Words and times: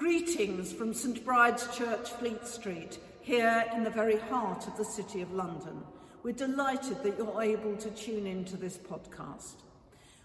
Greetings 0.00 0.72
from 0.72 0.94
St 0.94 1.22
Bride's 1.26 1.76
Church, 1.76 2.08
Fleet 2.12 2.46
Street, 2.46 2.98
here 3.20 3.66
in 3.76 3.84
the 3.84 3.90
very 3.90 4.16
heart 4.16 4.66
of 4.66 4.74
the 4.78 4.84
City 4.84 5.20
of 5.20 5.30
London. 5.34 5.82
We're 6.22 6.32
delighted 6.32 7.02
that 7.02 7.18
you're 7.18 7.42
able 7.42 7.76
to 7.76 7.90
tune 7.90 8.26
into 8.26 8.56
this 8.56 8.78
podcast. 8.78 9.56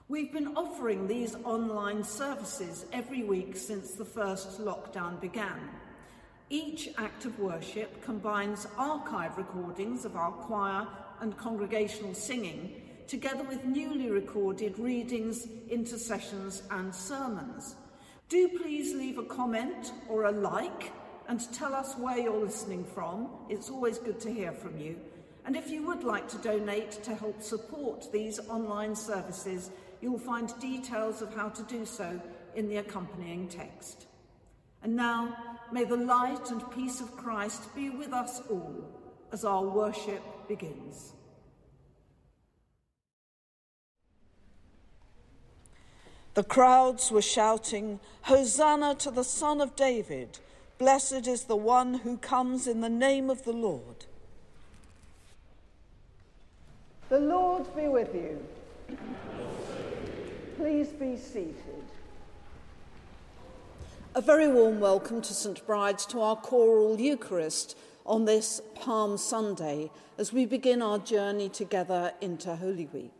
We've 0.07 0.31
been 0.31 0.55
offering 0.55 1.07
these 1.07 1.35
online 1.43 2.05
services 2.05 2.85
every 2.93 3.25
week 3.25 3.57
since 3.57 3.91
the 3.91 4.05
first 4.05 4.61
lockdown 4.61 5.19
began. 5.19 5.69
Each 6.49 6.87
act 6.97 7.25
of 7.25 7.37
worship 7.37 8.01
combines 8.01 8.67
archive 8.77 9.37
recordings 9.37 10.05
of 10.05 10.15
our 10.15 10.31
choir 10.31 10.87
and 11.19 11.35
congregational 11.35 12.13
singing 12.13 12.81
together 13.07 13.43
with 13.43 13.65
newly 13.65 14.09
recorded 14.09 14.79
readings, 14.79 15.49
intercessions 15.69 16.63
and 16.71 16.95
sermons. 16.95 17.75
Do 18.27 18.49
please 18.49 18.95
leave 18.95 19.19
a 19.19 19.23
comment 19.23 19.91
or 20.09 20.25
a 20.25 20.31
like 20.31 20.91
and 21.27 21.39
tell 21.53 21.75
us 21.75 21.95
where 21.95 22.17
you're 22.17 22.43
listening 22.43 22.83
from. 22.83 23.29
It's 23.49 23.69
always 23.69 23.99
good 23.99 24.19
to 24.21 24.33
hear 24.33 24.51
from 24.51 24.79
you. 24.79 24.99
And 25.45 25.55
if 25.55 25.69
you 25.69 25.85
would 25.85 26.03
like 26.03 26.27
to 26.29 26.37
donate 26.39 26.91
to 27.03 27.13
help 27.13 27.41
support 27.41 28.11
these 28.11 28.39
online 28.49 28.95
services, 28.95 29.69
you'll 30.01 30.17
find 30.17 30.51
details 30.59 31.21
of 31.21 31.35
how 31.35 31.49
to 31.49 31.63
do 31.63 31.85
so 31.85 32.19
in 32.55 32.67
the 32.67 32.77
accompanying 32.77 33.47
text. 33.47 34.07
And 34.81 34.95
now, 34.95 35.35
may 35.71 35.83
the 35.83 35.97
light 35.97 36.49
and 36.49 36.71
peace 36.71 37.01
of 37.01 37.15
Christ 37.15 37.73
be 37.75 37.91
with 37.91 38.11
us 38.11 38.41
all 38.49 38.89
as 39.31 39.45
our 39.45 39.63
worship 39.63 40.21
begins. 40.47 41.14
The 46.35 46.43
crowds 46.43 47.13
were 47.13 47.21
shouting, 47.21 48.01
Hosanna 48.23 48.95
to 48.95 49.09
the 49.09 49.23
Son 49.23 49.61
of 49.61 49.73
David! 49.77 50.39
Blessed 50.77 51.27
is 51.27 51.45
the 51.45 51.55
one 51.55 51.93
who 51.93 52.17
comes 52.17 52.67
in 52.67 52.81
the 52.81 52.89
name 52.89 53.29
of 53.29 53.45
the 53.45 53.53
Lord. 53.53 54.05
The 57.07 57.21
Lord 57.21 57.73
be 57.73 57.87
with 57.87 58.13
you. 58.13 58.45
Please 60.57 60.89
be 60.89 61.15
seated. 61.15 61.85
A 64.13 64.19
very 64.19 64.49
warm 64.49 64.81
welcome 64.81 65.21
to 65.21 65.33
St 65.33 65.65
Bride's 65.65 66.05
to 66.07 66.19
our 66.19 66.35
choral 66.35 66.99
Eucharist 66.99 67.77
on 68.05 68.25
this 68.25 68.59
Palm 68.75 69.17
Sunday 69.17 69.89
as 70.17 70.33
we 70.33 70.45
begin 70.45 70.81
our 70.81 70.99
journey 70.99 71.47
together 71.47 72.11
into 72.19 72.57
Holy 72.57 72.87
Week. 72.87 73.14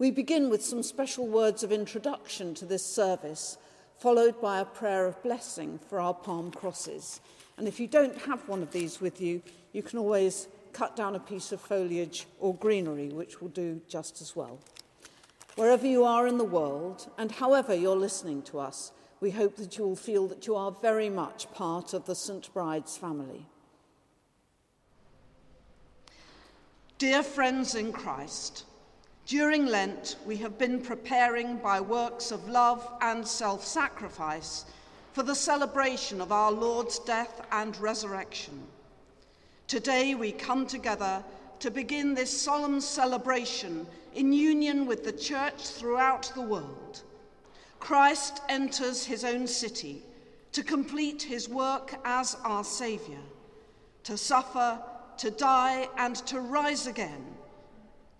We 0.00 0.10
begin 0.10 0.48
with 0.48 0.64
some 0.64 0.82
special 0.82 1.26
words 1.26 1.62
of 1.62 1.70
introduction 1.70 2.54
to 2.54 2.64
this 2.64 2.82
service, 2.82 3.58
followed 3.98 4.40
by 4.40 4.58
a 4.58 4.64
prayer 4.64 5.04
of 5.04 5.22
blessing 5.22 5.78
for 5.90 6.00
our 6.00 6.14
palm 6.14 6.52
crosses. 6.52 7.20
And 7.58 7.68
if 7.68 7.78
you 7.78 7.86
don't 7.86 8.16
have 8.22 8.48
one 8.48 8.62
of 8.62 8.72
these 8.72 9.02
with 9.02 9.20
you, 9.20 9.42
you 9.74 9.82
can 9.82 9.98
always 9.98 10.48
cut 10.72 10.96
down 10.96 11.16
a 11.16 11.20
piece 11.20 11.52
of 11.52 11.60
foliage 11.60 12.26
or 12.38 12.54
greenery, 12.54 13.10
which 13.10 13.42
will 13.42 13.50
do 13.50 13.82
just 13.88 14.22
as 14.22 14.34
well. 14.34 14.58
Wherever 15.56 15.86
you 15.86 16.04
are 16.04 16.26
in 16.26 16.38
the 16.38 16.44
world, 16.44 17.10
and 17.18 17.32
however 17.32 17.74
you're 17.74 17.94
listening 17.94 18.40
to 18.44 18.58
us, 18.58 18.92
we 19.20 19.32
hope 19.32 19.56
that 19.56 19.76
you 19.76 19.84
will 19.84 19.96
feel 19.96 20.26
that 20.28 20.46
you 20.46 20.56
are 20.56 20.72
very 20.80 21.10
much 21.10 21.52
part 21.52 21.92
of 21.92 22.06
the 22.06 22.14
St. 22.14 22.50
Bride's 22.54 22.96
family. 22.96 23.44
Dear 26.96 27.22
friends 27.22 27.74
in 27.74 27.92
Christ, 27.92 28.64
during 29.30 29.64
Lent, 29.66 30.16
we 30.26 30.36
have 30.38 30.58
been 30.58 30.80
preparing 30.80 31.56
by 31.58 31.80
works 31.80 32.32
of 32.32 32.48
love 32.48 32.84
and 33.00 33.24
self 33.24 33.64
sacrifice 33.64 34.64
for 35.12 35.22
the 35.22 35.36
celebration 35.36 36.20
of 36.20 36.32
our 36.32 36.50
Lord's 36.50 36.98
death 36.98 37.40
and 37.52 37.78
resurrection. 37.78 38.60
Today, 39.68 40.16
we 40.16 40.32
come 40.32 40.66
together 40.66 41.22
to 41.60 41.70
begin 41.70 42.12
this 42.12 42.42
solemn 42.42 42.80
celebration 42.80 43.86
in 44.16 44.32
union 44.32 44.84
with 44.84 45.04
the 45.04 45.12
Church 45.12 45.68
throughout 45.68 46.32
the 46.34 46.42
world. 46.42 47.02
Christ 47.78 48.42
enters 48.48 49.04
his 49.04 49.24
own 49.24 49.46
city 49.46 50.02
to 50.50 50.64
complete 50.64 51.22
his 51.22 51.48
work 51.48 51.94
as 52.04 52.36
our 52.42 52.64
Saviour, 52.64 53.22
to 54.02 54.18
suffer, 54.18 54.80
to 55.18 55.30
die, 55.30 55.88
and 55.98 56.16
to 56.16 56.40
rise 56.40 56.88
again 56.88 57.36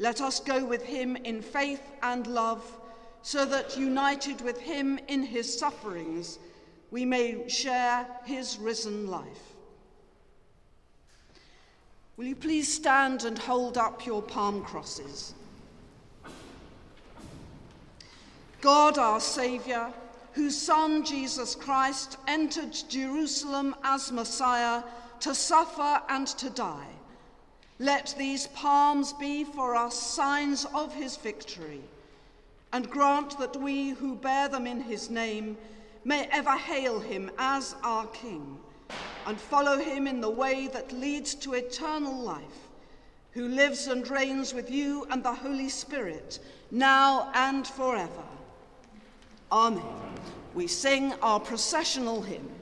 let 0.01 0.23
us 0.23 0.41
go 0.41 0.65
with 0.65 0.83
him 0.83 1.15
in 1.15 1.43
faith 1.43 1.83
and 2.03 2.27
love, 2.27 2.65
so 3.21 3.45
that 3.45 3.77
united 3.77 4.41
with 4.41 4.59
him 4.59 4.99
in 5.09 5.23
his 5.23 5.59
sufferings, 5.59 6.39
we 6.91 7.05
may 7.05 7.47
share 7.51 8.07
his 8.25 8.59
risen 8.59 9.09
life. 9.09 9.55
Will 12.17 12.25
you 12.25 12.35
please 12.35 12.73
stand 12.73 13.25
and 13.25 13.39
hold 13.39 13.77
up 13.77 14.07
your 14.07 14.23
palm 14.23 14.65
crosses? 14.65 15.35
God, 18.63 18.97
our 18.97 19.21
Saviour, 19.21 19.93
whose 20.33 20.57
Son 20.57 21.05
Jesus 21.05 21.55
Christ 21.55 22.17
entered 22.27 22.75
Jerusalem 22.89 23.75
as 23.85 24.11
Messiah 24.11 24.83
to 25.21 25.35
suffer 25.35 26.01
and 26.09 26.27
to 26.27 26.49
die 26.49 27.00
let 27.81 28.15
these 28.19 28.47
palms 28.49 29.15
be 29.15 29.43
for 29.43 29.75
us 29.75 29.95
signs 29.95 30.67
of 30.75 30.95
his 30.95 31.17
victory, 31.17 31.81
and 32.75 32.91
grant 32.91 33.39
that 33.39 33.57
we 33.57 33.91
who 33.91 34.15
bear 34.15 34.49
them 34.49 34.67
in 34.67 34.83
his 34.83 35.09
name 35.09 35.57
may 36.05 36.29
ever 36.31 36.57
hail 36.57 37.01
him 37.01 37.31
as 37.39 37.75
our 37.83 38.07
King 38.09 38.59
and 39.27 39.41
follow 39.41 39.79
him 39.79 40.07
in 40.07 40.21
the 40.21 40.29
way 40.29 40.69
that 40.69 40.93
leads 40.93 41.35
to 41.35 41.55
eternal 41.55 42.15
life, 42.21 42.69
who 43.33 43.49
lives 43.49 43.87
and 43.87 44.09
reigns 44.11 44.53
with 44.53 44.71
you 44.71 45.07
and 45.11 45.23
the 45.23 45.33
Holy 45.33 45.71
Spirit, 45.71 46.39
now 46.71 47.31
and 47.35 47.67
forever. 47.67 48.25
Amen. 49.51 49.83
We 50.53 50.67
sing 50.67 51.15
our 51.23 51.41
processional 51.41 52.21
hymn. 52.21 52.60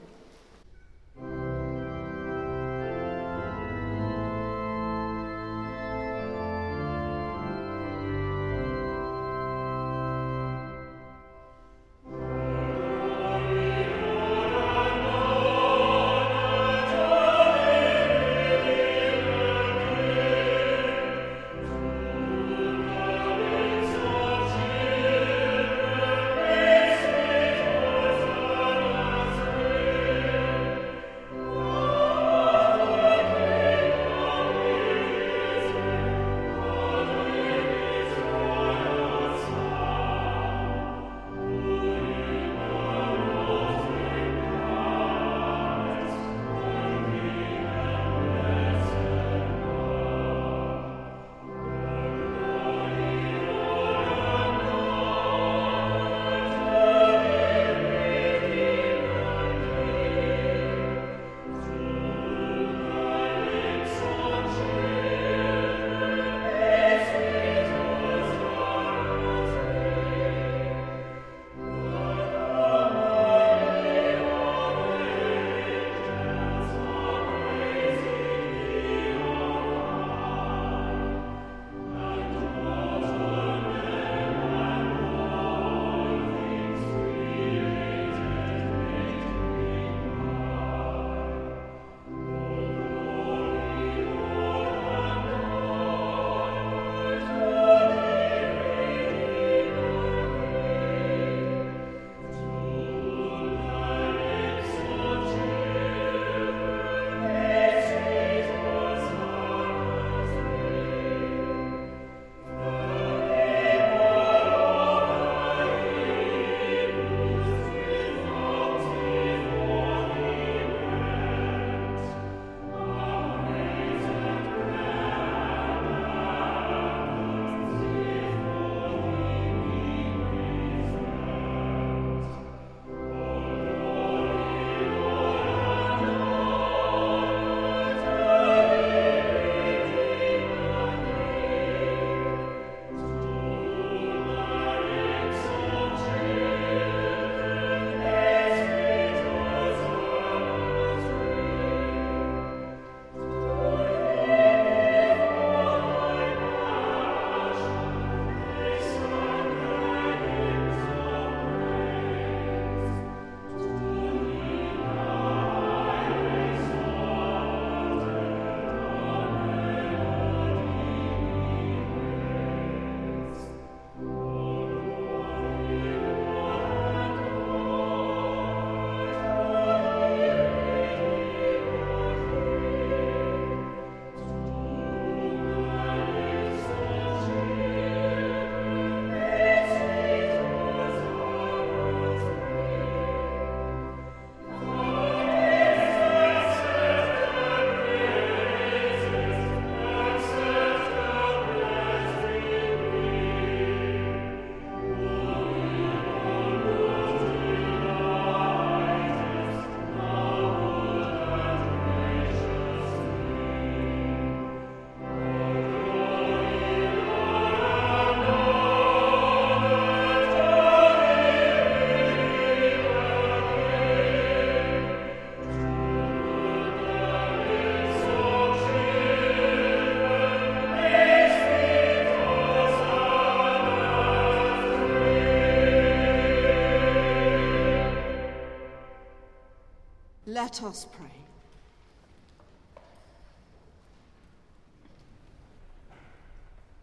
Let 240.41 240.63
us 240.63 240.87
pray. 240.93 241.19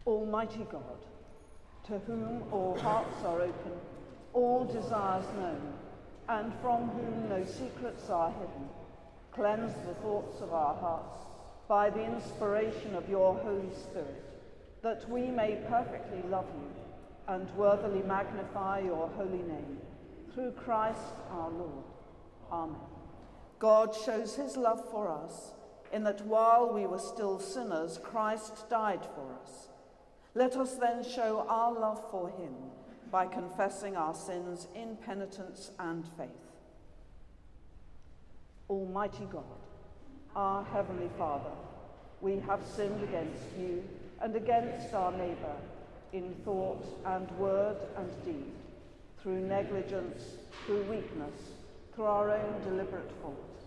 Almighty 0.06 0.66
God, 0.70 1.00
to 1.86 1.98
whom 2.00 2.42
all 2.52 2.78
hearts 2.78 3.16
are 3.24 3.40
open, 3.40 3.72
all 4.34 4.66
desires 4.66 5.24
known, 5.38 5.72
and 6.28 6.52
from 6.60 6.90
whom 6.90 7.30
no 7.30 7.46
secrets 7.46 8.10
are 8.10 8.30
hidden, 8.30 8.68
cleanse 9.32 9.72
the 9.86 9.94
thoughts 10.02 10.42
of 10.42 10.52
our 10.52 10.74
hearts 10.74 11.20
by 11.66 11.88
the 11.88 12.04
inspiration 12.04 12.94
of 12.94 13.08
your 13.08 13.36
Holy 13.36 13.74
Spirit, 13.74 14.22
that 14.82 15.08
we 15.08 15.28
may 15.28 15.62
perfectly 15.66 16.20
love 16.28 16.44
you 16.54 17.34
and 17.34 17.48
worthily 17.56 18.02
magnify 18.02 18.80
your 18.80 19.08
holy 19.16 19.44
name. 19.48 19.78
Through 20.34 20.52
Christ 20.62 21.16
our 21.30 21.48
Lord. 21.48 21.84
Amen. 22.52 22.95
God 23.58 23.94
shows 23.94 24.36
his 24.36 24.56
love 24.56 24.84
for 24.90 25.08
us 25.08 25.52
in 25.92 26.04
that 26.04 26.24
while 26.26 26.72
we 26.72 26.86
were 26.86 26.98
still 26.98 27.38
sinners, 27.38 27.98
Christ 28.02 28.68
died 28.68 29.06
for 29.14 29.34
us. 29.42 29.68
Let 30.34 30.56
us 30.56 30.74
then 30.74 31.02
show 31.02 31.46
our 31.48 31.72
love 31.72 32.02
for 32.10 32.28
him 32.28 32.52
by 33.10 33.26
confessing 33.26 33.96
our 33.96 34.14
sins 34.14 34.66
in 34.74 34.96
penitence 34.96 35.70
and 35.78 36.04
faith. 36.18 36.28
Almighty 38.68 39.26
God, 39.32 39.44
our 40.34 40.64
Heavenly 40.64 41.08
Father, 41.16 41.52
we 42.20 42.38
have 42.40 42.60
sinned 42.66 43.02
against 43.02 43.42
you 43.58 43.84
and 44.20 44.34
against 44.34 44.92
our 44.92 45.12
neighbour 45.12 45.56
in 46.12 46.34
thought 46.44 46.84
and 47.04 47.30
word 47.38 47.76
and 47.96 48.10
deed, 48.24 48.52
through 49.22 49.40
negligence, 49.40 50.22
through 50.64 50.82
weakness, 50.84 51.40
through 51.96 52.04
our 52.04 52.30
own 52.30 52.62
deliberate 52.62 53.10
fault. 53.22 53.62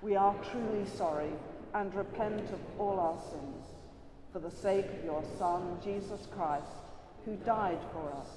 We 0.00 0.14
are 0.14 0.36
truly 0.52 0.86
sorry 0.96 1.32
and 1.74 1.92
repent 1.92 2.50
of 2.52 2.60
all 2.78 3.00
our 3.00 3.20
sins 3.32 3.66
for 4.32 4.38
the 4.38 4.50
sake 4.50 4.86
of 4.86 5.04
your 5.04 5.24
Son, 5.38 5.78
Jesus 5.82 6.28
Christ, 6.36 6.66
who 7.24 7.34
died 7.36 7.80
for 7.92 8.12
us. 8.12 8.28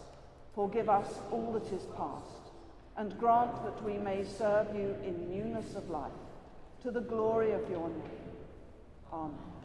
Forgive 0.56 0.90
us 0.90 1.20
all 1.32 1.52
that 1.54 1.72
is 1.72 1.86
past, 1.96 2.52
and 2.98 3.18
grant 3.20 3.64
that 3.64 3.84
we 3.84 3.98
may 4.00 4.24
serve 4.24 4.76
you 4.76 4.96
in 5.06 5.30
newness 5.30 5.76
of 5.76 5.88
life, 5.90 6.12
to 6.82 6.90
the 6.90 7.02
glory 7.02 7.52
of 7.52 7.70
your 7.70 7.90
name. 7.90 8.32
Amen. 9.14 9.57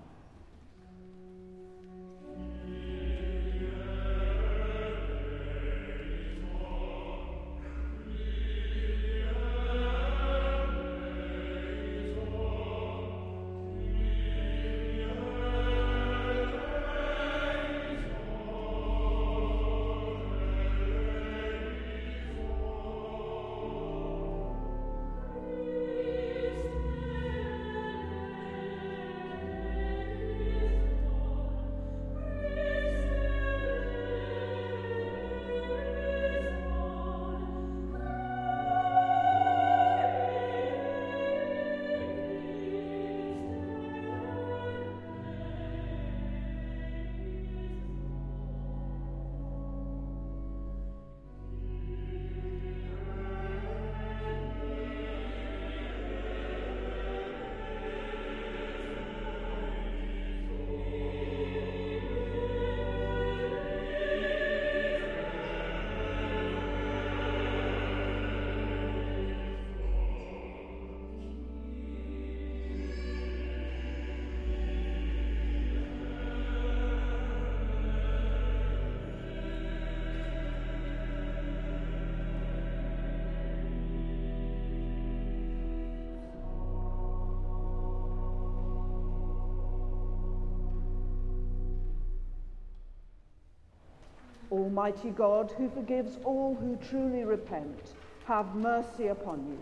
Almighty 94.52 95.08
God, 95.08 95.50
who 95.56 95.70
forgives 95.70 96.18
all 96.24 96.54
who 96.54 96.76
truly 96.88 97.24
repent, 97.24 97.94
have 98.26 98.54
mercy 98.54 99.06
upon 99.06 99.38
you, 99.48 99.58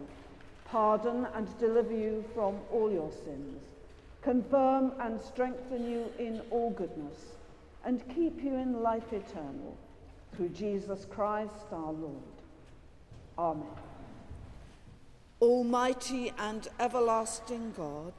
pardon 0.64 1.28
and 1.34 1.46
deliver 1.58 1.94
you 1.94 2.24
from 2.34 2.56
all 2.72 2.90
your 2.90 3.12
sins, 3.12 3.62
confirm 4.20 4.92
and 5.00 5.20
strengthen 5.20 5.88
you 5.88 6.06
in 6.18 6.42
all 6.50 6.70
goodness, 6.70 7.36
and 7.84 8.02
keep 8.12 8.42
you 8.42 8.54
in 8.54 8.82
life 8.82 9.12
eternal, 9.12 9.76
through 10.34 10.48
Jesus 10.48 11.06
Christ 11.08 11.66
our 11.70 11.92
Lord. 11.92 12.22
Amen. 13.38 13.68
Almighty 15.40 16.32
and 16.36 16.66
everlasting 16.80 17.72
God, 17.76 18.12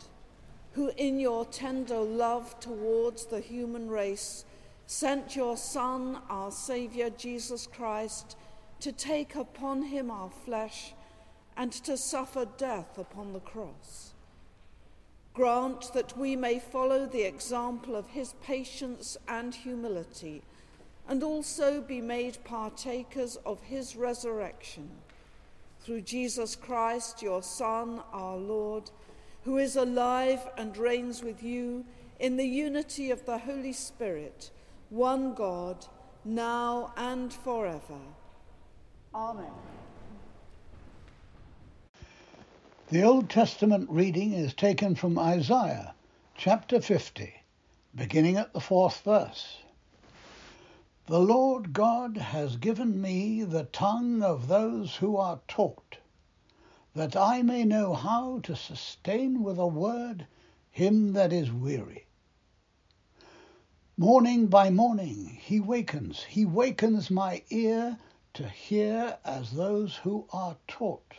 who 0.71 0.89
in 0.95 1.19
your 1.19 1.43
tender 1.45 1.99
love 1.99 2.57
towards 2.61 3.25
the 3.25 3.41
human 3.41 3.89
race 3.89 4.45
sent 4.91 5.37
your 5.37 5.55
Son, 5.55 6.19
our 6.29 6.51
Saviour 6.51 7.09
Jesus 7.11 7.65
Christ, 7.65 8.35
to 8.81 8.91
take 8.91 9.35
upon 9.35 9.83
him 9.83 10.11
our 10.11 10.29
flesh 10.29 10.93
and 11.55 11.71
to 11.71 11.95
suffer 11.95 12.45
death 12.57 12.97
upon 12.97 13.31
the 13.31 13.39
cross. 13.39 14.11
Grant 15.33 15.93
that 15.93 16.17
we 16.17 16.35
may 16.35 16.59
follow 16.59 17.05
the 17.05 17.21
example 17.21 17.95
of 17.95 18.09
his 18.09 18.33
patience 18.43 19.15
and 19.29 19.55
humility, 19.55 20.41
and 21.07 21.23
also 21.23 21.79
be 21.79 22.01
made 22.01 22.43
partakers 22.43 23.37
of 23.45 23.61
his 23.61 23.95
resurrection. 23.95 24.89
Through 25.85 26.01
Jesus 26.01 26.57
Christ, 26.57 27.21
your 27.21 27.43
Son, 27.43 28.01
our 28.11 28.35
Lord, 28.35 28.91
who 29.45 29.57
is 29.57 29.77
alive 29.77 30.45
and 30.57 30.75
reigns 30.75 31.23
with 31.23 31.41
you 31.41 31.85
in 32.19 32.35
the 32.35 32.45
unity 32.45 33.09
of 33.09 33.25
the 33.25 33.37
Holy 33.37 33.71
Spirit 33.71 34.51
one 34.91 35.33
God, 35.33 35.85
now 36.25 36.91
and 36.97 37.31
forever. 37.31 37.97
Amen. 39.15 39.45
The 42.89 43.01
Old 43.01 43.29
Testament 43.29 43.89
reading 43.89 44.33
is 44.33 44.53
taken 44.53 44.95
from 44.95 45.17
Isaiah 45.17 45.95
chapter 46.35 46.81
50, 46.81 47.33
beginning 47.95 48.35
at 48.35 48.51
the 48.51 48.59
fourth 48.59 48.99
verse. 49.05 49.59
The 51.07 51.19
Lord 51.19 51.71
God 51.71 52.17
has 52.17 52.57
given 52.57 53.01
me 53.01 53.43
the 53.43 53.63
tongue 53.63 54.21
of 54.21 54.49
those 54.49 54.97
who 54.97 55.15
are 55.15 55.39
taught, 55.47 55.99
that 56.95 57.15
I 57.15 57.43
may 57.43 57.63
know 57.63 57.93
how 57.93 58.41
to 58.43 58.57
sustain 58.57 59.41
with 59.41 59.57
a 59.57 59.67
word 59.67 60.27
him 60.69 61.13
that 61.13 61.31
is 61.31 61.49
weary. 61.49 62.07
Morning 64.01 64.47
by 64.47 64.71
morning 64.71 65.25
he 65.25 65.59
wakens, 65.59 66.23
he 66.23 66.43
wakens 66.43 67.11
my 67.11 67.43
ear 67.51 67.99
to 68.33 68.49
hear 68.49 69.19
as 69.23 69.51
those 69.51 69.97
who 69.97 70.25
are 70.33 70.57
taught. 70.67 71.13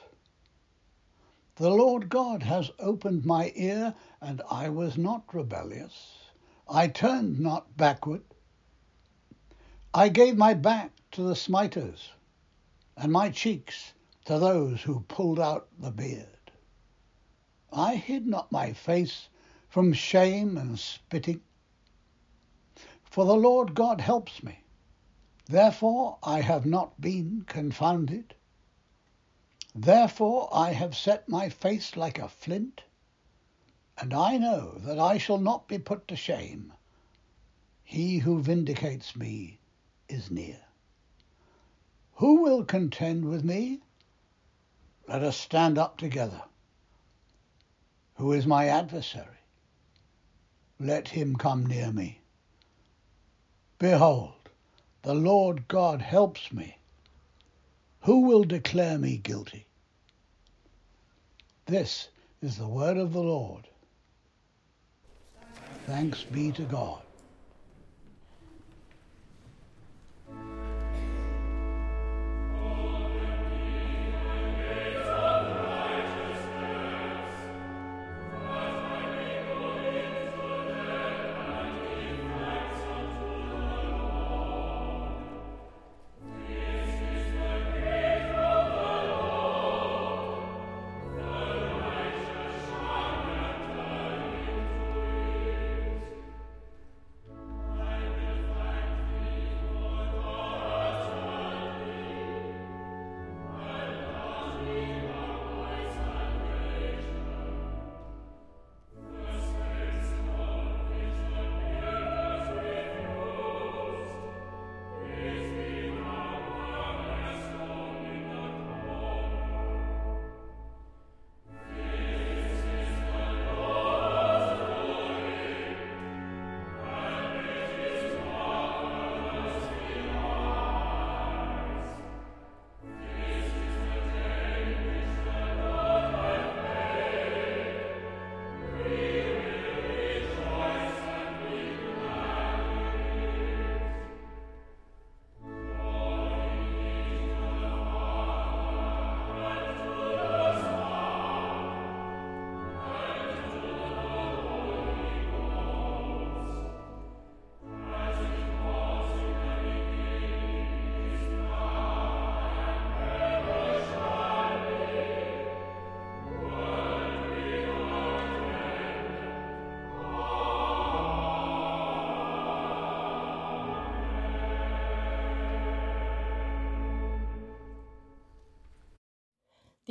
The 1.54 1.70
Lord 1.70 2.08
God 2.08 2.42
has 2.42 2.72
opened 2.80 3.24
my 3.24 3.52
ear, 3.54 3.94
and 4.20 4.42
I 4.50 4.68
was 4.68 4.98
not 4.98 5.32
rebellious. 5.32 6.24
I 6.68 6.88
turned 6.88 7.38
not 7.38 7.76
backward. 7.76 8.24
I 9.94 10.08
gave 10.08 10.36
my 10.36 10.52
back 10.52 10.90
to 11.12 11.22
the 11.22 11.36
smiters, 11.36 12.10
and 12.96 13.12
my 13.12 13.30
cheeks 13.30 13.92
to 14.24 14.40
those 14.40 14.82
who 14.82 15.04
pulled 15.06 15.38
out 15.38 15.68
the 15.78 15.92
beard. 15.92 16.50
I 17.72 17.94
hid 17.94 18.26
not 18.26 18.50
my 18.50 18.72
face 18.72 19.28
from 19.68 19.92
shame 19.92 20.56
and 20.56 20.76
spitting. 20.76 21.42
For 23.12 23.26
the 23.26 23.36
Lord 23.36 23.74
God 23.74 24.00
helps 24.00 24.42
me. 24.42 24.64
Therefore 25.44 26.16
I 26.22 26.40
have 26.40 26.64
not 26.64 26.98
been 26.98 27.44
confounded. 27.46 28.34
Therefore 29.74 30.48
I 30.50 30.72
have 30.72 30.96
set 30.96 31.28
my 31.28 31.50
face 31.50 31.94
like 31.94 32.18
a 32.18 32.26
flint, 32.26 32.84
and 33.98 34.14
I 34.14 34.38
know 34.38 34.78
that 34.78 34.98
I 34.98 35.18
shall 35.18 35.36
not 35.36 35.68
be 35.68 35.76
put 35.78 36.08
to 36.08 36.16
shame. 36.16 36.72
He 37.84 38.16
who 38.16 38.40
vindicates 38.40 39.14
me 39.14 39.58
is 40.08 40.30
near. 40.30 40.62
Who 42.14 42.40
will 42.40 42.64
contend 42.64 43.26
with 43.26 43.44
me? 43.44 43.82
Let 45.06 45.22
us 45.22 45.36
stand 45.36 45.76
up 45.76 45.98
together. 45.98 46.44
Who 48.14 48.32
is 48.32 48.46
my 48.46 48.68
adversary? 48.68 49.44
Let 50.80 51.08
him 51.08 51.36
come 51.36 51.66
near 51.66 51.92
me. 51.92 52.21
Behold, 53.82 54.48
the 55.02 55.12
Lord 55.12 55.66
God 55.66 56.00
helps 56.00 56.52
me. 56.52 56.78
Who 58.02 58.20
will 58.20 58.44
declare 58.44 58.96
me 58.96 59.16
guilty? 59.16 59.66
This 61.66 62.08
is 62.40 62.58
the 62.58 62.68
word 62.68 62.96
of 62.96 63.12
the 63.12 63.24
Lord. 63.24 63.66
Thanks 65.84 66.22
be 66.22 66.52
to 66.52 66.62
God. 66.62 67.02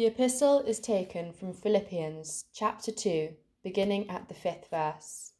The 0.01 0.07
epistle 0.07 0.61
is 0.61 0.79
taken 0.79 1.31
from 1.31 1.53
Philippians 1.53 2.45
chapter 2.51 2.91
2, 2.91 3.35
beginning 3.61 4.09
at 4.09 4.29
the 4.29 4.33
fifth 4.33 4.67
verse. 4.71 5.33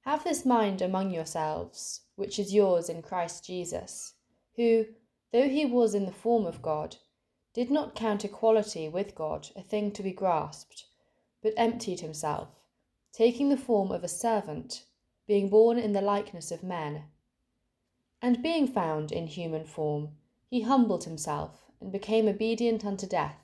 Have 0.00 0.24
this 0.24 0.44
mind 0.44 0.82
among 0.82 1.12
yourselves, 1.12 2.00
which 2.16 2.40
is 2.40 2.52
yours 2.52 2.88
in 2.88 3.00
Christ 3.00 3.44
Jesus, 3.44 4.14
who, 4.56 4.86
though 5.30 5.48
he 5.48 5.64
was 5.64 5.94
in 5.94 6.04
the 6.04 6.10
form 6.10 6.46
of 6.46 6.62
God, 6.62 6.96
did 7.52 7.70
not 7.70 7.94
count 7.94 8.24
equality 8.24 8.88
with 8.88 9.14
God 9.14 9.50
a 9.54 9.62
thing 9.62 9.92
to 9.92 10.02
be 10.02 10.10
grasped, 10.10 10.86
but 11.40 11.54
emptied 11.56 12.00
himself, 12.00 12.48
taking 13.12 13.50
the 13.50 13.56
form 13.56 13.92
of 13.92 14.02
a 14.02 14.08
servant, 14.08 14.84
being 15.28 15.48
born 15.48 15.78
in 15.78 15.92
the 15.92 16.00
likeness 16.00 16.50
of 16.50 16.64
men. 16.64 17.04
And 18.20 18.42
being 18.42 18.66
found 18.66 19.12
in 19.12 19.28
human 19.28 19.64
form, 19.64 20.08
he 20.50 20.62
humbled 20.62 21.04
himself 21.04 21.70
and 21.80 21.92
became 21.92 22.26
obedient 22.26 22.84
unto 22.84 23.06
death, 23.06 23.43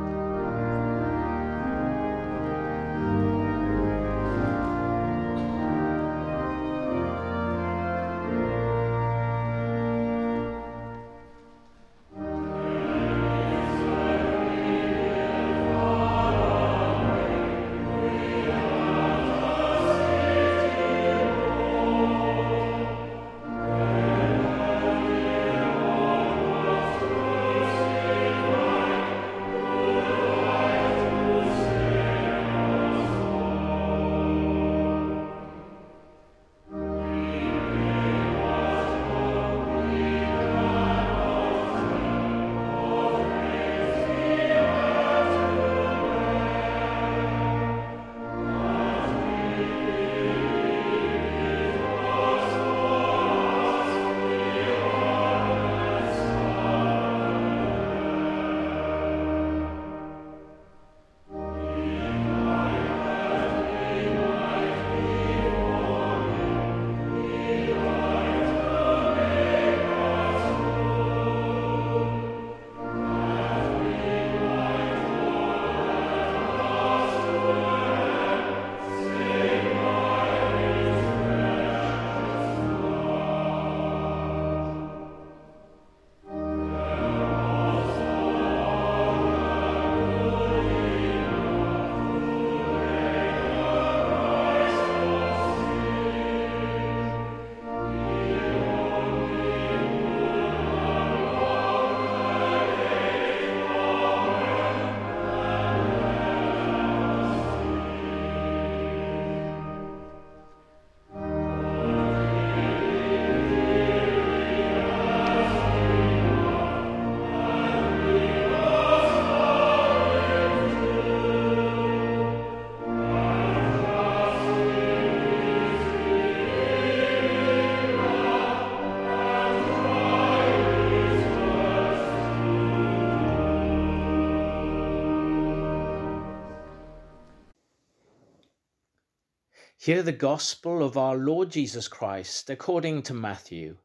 Hear 139.83 140.03
the 140.03 140.11
gospel 140.11 140.83
of 140.83 140.95
our 140.95 141.17
Lord 141.17 141.49
Jesus 141.49 141.87
Christ 141.87 142.51
according 142.51 143.01
to 143.01 143.15
Matthew. 143.15 143.77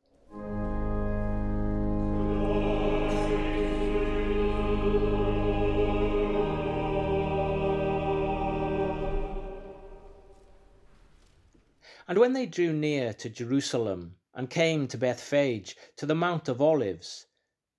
And 12.06 12.18
when 12.18 12.34
they 12.34 12.44
drew 12.44 12.74
near 12.74 13.14
to 13.14 13.30
Jerusalem 13.30 14.16
and 14.34 14.50
came 14.50 14.86
to 14.88 14.98
Bethphage 14.98 15.78
to 15.96 16.04
the 16.04 16.14
Mount 16.14 16.50
of 16.50 16.60
Olives, 16.60 17.24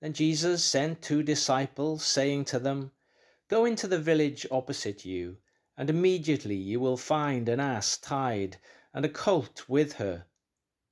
then 0.02 0.14
Jesus 0.14 0.64
sent 0.64 1.04
two 1.04 1.22
disciples, 1.22 2.04
saying 2.04 2.46
to 2.46 2.58
them, 2.58 2.94
Go 3.48 3.66
into 3.66 3.86
the 3.86 4.00
village 4.00 4.48
opposite 4.50 5.06
you 5.06 5.38
and 5.80 5.92
immediately 5.92 6.56
you 6.56 6.80
will 6.80 6.98
find 6.98 7.48
an 7.48 7.60
ass 7.60 8.00
tied 8.00 8.58
and 8.96 9.06
a 9.06 9.10
colt 9.10 9.70
with 9.70 9.94
her. 9.94 10.26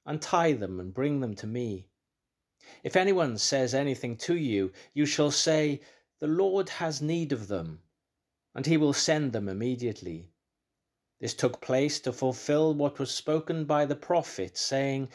Untie 0.06 0.54
them 0.54 0.80
and 0.80 0.93
bring 0.93 1.21
them 1.21 1.34
to 1.34 1.48
me. 1.48 1.89
If 2.84 2.95
anyone 2.95 3.39
says 3.39 3.74
anything 3.74 4.15
to 4.17 4.36
you, 4.36 4.71
you 4.93 5.08
shall 5.08 5.32
say, 5.32 5.82
The 6.19 6.28
Lord 6.28 6.69
has 6.69 7.02
need 7.02 7.32
of 7.32 7.48
them, 7.48 7.82
and 8.54 8.67
he 8.67 8.78
will 8.78 8.93
send 8.93 9.34
them 9.34 9.50
immediately. 9.50 10.30
This 11.19 11.34
took 11.34 11.62
place 11.62 12.00
to 12.02 12.13
fulfill 12.13 12.76
what 12.76 13.00
was 13.00 13.10
spoken 13.10 13.65
by 13.65 13.86
the 13.88 13.95
prophet, 13.95 14.56
saying, 14.56 15.10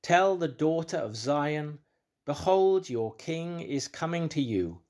Tell 0.00 0.36
the 0.36 0.46
daughter 0.46 0.98
of 0.98 1.16
Zion, 1.16 1.80
Behold, 2.24 2.88
your 2.88 3.16
king 3.16 3.60
is 3.60 3.88
coming 3.88 4.28
to 4.28 4.40
you, 4.40 4.82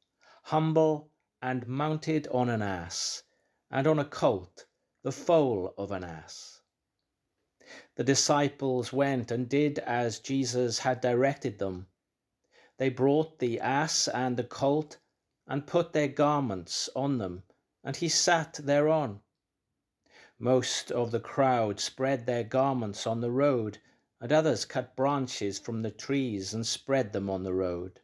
humble 0.42 1.10
and 1.40 1.66
mounted 1.66 2.28
on 2.28 2.50
an 2.50 2.60
ass 2.60 3.22
and 3.70 3.86
on 3.86 3.98
a 3.98 4.04
colt, 4.04 4.66
the 5.02 5.12
foal 5.12 5.74
of 5.76 5.90
an 5.90 6.02
ass. 6.02 6.62
The 7.96 8.04
disciples 8.04 8.92
went 8.92 9.30
and 9.30 9.48
did 9.48 9.78
as 9.80 10.20
Jesus 10.20 10.78
had 10.78 11.00
directed 11.00 11.58
them. 11.58 11.86
They 12.78 12.88
brought 12.88 13.38
the 13.38 13.60
ass 13.60 14.08
and 14.08 14.36
the 14.36 14.44
colt 14.44 14.98
and 15.46 15.66
put 15.66 15.92
their 15.92 16.08
garments 16.08 16.88
on 16.94 17.18
them, 17.18 17.42
and 17.84 17.96
he 17.96 18.08
sat 18.08 18.54
thereon. 18.54 19.20
Most 20.38 20.92
of 20.92 21.10
the 21.10 21.20
crowd 21.20 21.80
spread 21.80 22.24
their 22.24 22.44
garments 22.44 23.06
on 23.06 23.20
the 23.20 23.30
road, 23.30 23.78
and 24.20 24.32
others 24.32 24.64
cut 24.64 24.96
branches 24.96 25.58
from 25.58 25.82
the 25.82 25.90
trees 25.90 26.54
and 26.54 26.66
spread 26.66 27.12
them 27.12 27.28
on 27.28 27.42
the 27.42 27.54
road. 27.54 28.00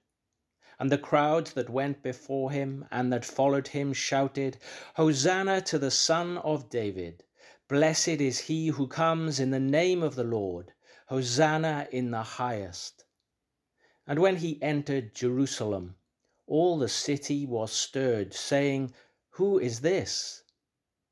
And 0.81 0.91
the 0.91 0.99
crowd 0.99 1.47
that 1.55 1.71
went 1.71 2.03
before 2.03 2.51
him 2.51 2.89
and 2.91 3.13
that 3.13 3.25
followed 3.25 3.69
him 3.69 3.93
shouted, 3.93 4.59
Hosanna 4.97 5.61
to 5.61 5.79
the 5.79 5.93
Son 5.93 6.39
of 6.39 6.69
David! 6.69 7.23
Blessed 7.69 8.09
is 8.21 8.41
he 8.51 8.67
who 8.67 8.89
comes 8.89 9.39
in 9.39 9.51
the 9.53 9.61
name 9.61 10.03
of 10.03 10.17
the 10.17 10.25
Lord! 10.25 10.73
Hosanna 11.07 11.87
in 11.93 12.11
the 12.11 12.25
highest! 12.25 13.05
And 14.05 14.19
when 14.19 14.39
he 14.39 14.61
entered 14.61 15.15
Jerusalem, 15.15 15.95
all 16.49 16.77
the 16.77 16.89
city 16.89 17.47
was 17.47 17.71
stirred, 17.71 18.35
saying, 18.35 18.93
Who 19.31 19.61
is 19.61 19.81
this? 19.81 20.43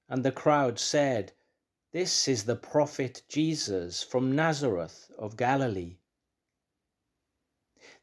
And 0.09 0.25
the 0.25 0.33
crowd 0.33 0.81
said, 0.81 1.35
This 1.92 2.27
is 2.27 2.46
the 2.46 2.57
prophet 2.57 3.22
Jesus 3.29 4.03
from 4.03 4.35
Nazareth 4.35 5.09
of 5.16 5.37
Galilee. 5.37 5.98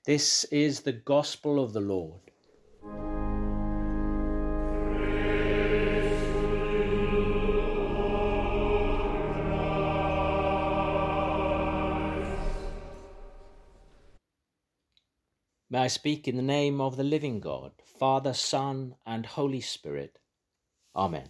This 0.09 0.43
is 0.45 0.79
the 0.79 0.91
gospel 0.91 1.63
of 1.63 1.71
the 1.71 1.81
Lord. 1.81 2.31
May 15.69 15.77
I 15.77 15.85
speak 15.85 16.27
in 16.27 16.37
the 16.37 16.41
name 16.41 16.81
of 16.81 16.97
the 16.97 17.03
living 17.03 17.39
God, 17.39 17.73
Father, 17.85 18.33
Son, 18.33 18.95
and 19.05 19.27
Holy 19.27 19.61
Spirit. 19.61 20.17
Amen. 20.95 21.29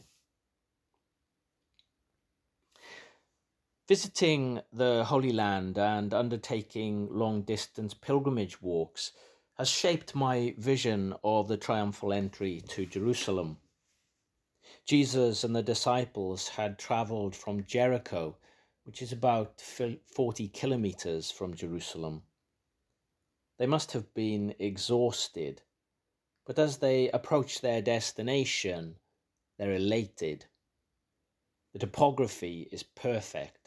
Visiting 3.90 4.62
the 4.72 5.04
Holy 5.04 5.32
Land 5.32 5.80
and 5.80 6.14
undertaking 6.14 7.08
long 7.10 7.42
distance 7.42 7.96
pilgrimage 7.96 8.62
walks 8.62 9.14
has 9.58 9.68
shaped 9.68 10.14
my 10.14 10.54
vision 10.60 11.16
of 11.24 11.48
the 11.48 11.58
triumphal 11.58 12.14
entry 12.14 12.62
to 12.68 12.86
Jerusalem. 12.86 13.58
Jesus 14.86 15.44
and 15.44 15.56
the 15.56 15.64
disciples 15.64 16.50
had 16.50 16.78
travelled 16.78 17.36
from 17.36 17.66
Jericho, 17.66 18.38
which 18.84 19.02
is 19.02 19.12
about 19.12 19.60
40 19.60 20.50
kilometres 20.50 21.32
from 21.32 21.56
Jerusalem. 21.56 22.22
They 23.58 23.66
must 23.66 23.94
have 23.94 24.14
been 24.14 24.54
exhausted, 24.60 25.64
but 26.46 26.60
as 26.60 26.78
they 26.78 27.10
approach 27.10 27.62
their 27.62 27.82
destination, 27.82 28.98
they're 29.58 29.74
elated. 29.74 30.46
The 31.74 31.80
topography 31.80 32.70
is 32.72 32.84
perfect 32.84 33.59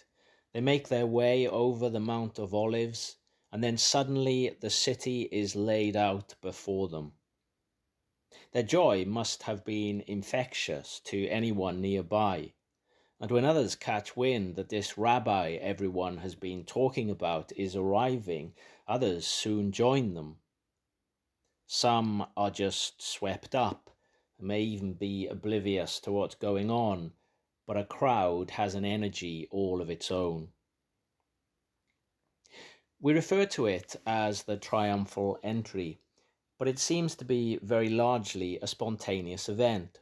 they 0.53 0.61
make 0.61 0.88
their 0.88 1.07
way 1.07 1.49
over 1.49 1.88
the 1.88 2.01
Mount 2.01 2.38
of 2.38 2.53
Olives, 2.53 3.17
and 3.51 3.65
then 3.65 3.79
suddenly 3.79 4.51
the 4.61 4.69
city 4.69 5.23
is 5.33 5.57
laid 5.57 5.97
out 5.97 6.35
before 6.43 6.88
them. 6.88 7.12
Their 8.53 8.62
joy 8.62 9.07
must 9.07 9.45
have 9.45 9.65
been 9.65 10.05
infectious 10.07 11.01
to 11.05 11.27
anyone 11.29 11.81
nearby, 11.81 12.53
and 13.19 13.31
when 13.31 13.47
others 13.47 13.77
catch 13.77 14.15
wind 14.15 14.57
that 14.57 14.69
this 14.69 14.99
rabbi 14.99 15.53
everyone 15.53 16.19
has 16.19 16.35
been 16.35 16.65
talking 16.65 17.09
about 17.09 17.51
is 17.57 17.75
arriving, 17.75 18.55
others 18.87 19.27
soon 19.27 19.73
join 19.73 20.12
them. 20.12 20.38
Some 21.67 22.27
are 22.37 22.51
just 22.51 23.01
swept 23.01 23.55
up, 23.55 23.88
may 24.38 24.61
even 24.61 24.93
be 24.93 25.27
oblivious 25.29 25.99
to 26.01 26.12
what's 26.12 26.35
going 26.35 26.71
on 26.71 27.12
but 27.72 27.80
a 27.80 27.85
crowd 27.87 28.50
has 28.50 28.74
an 28.74 28.85
energy 28.85 29.48
all 29.50 29.80
of 29.80 29.88
its 29.88 30.11
own. 30.11 30.46
We 33.00 33.14
refer 33.14 33.46
to 33.46 33.64
it 33.64 33.96
as 34.06 34.42
the 34.42 34.58
triumphal 34.58 35.38
entry, 35.42 35.98
but 36.58 36.68
it 36.68 36.78
seems 36.78 37.14
to 37.14 37.24
be 37.24 37.58
very 37.62 37.88
largely 37.88 38.58
a 38.61 38.66
spontaneous 38.66 39.48
event. 39.48 40.00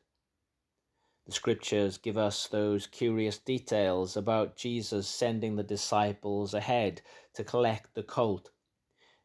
The 1.26 1.32
scriptures 1.32 1.96
give 1.96 2.18
us 2.18 2.48
those 2.48 2.88
curious 2.88 3.38
details 3.38 4.16
about 4.16 4.56
Jesus 4.56 5.06
sending 5.06 5.54
the 5.54 5.62
disciples 5.62 6.54
ahead 6.54 7.02
to 7.34 7.44
collect 7.44 7.94
the 7.94 8.02
colt, 8.02 8.50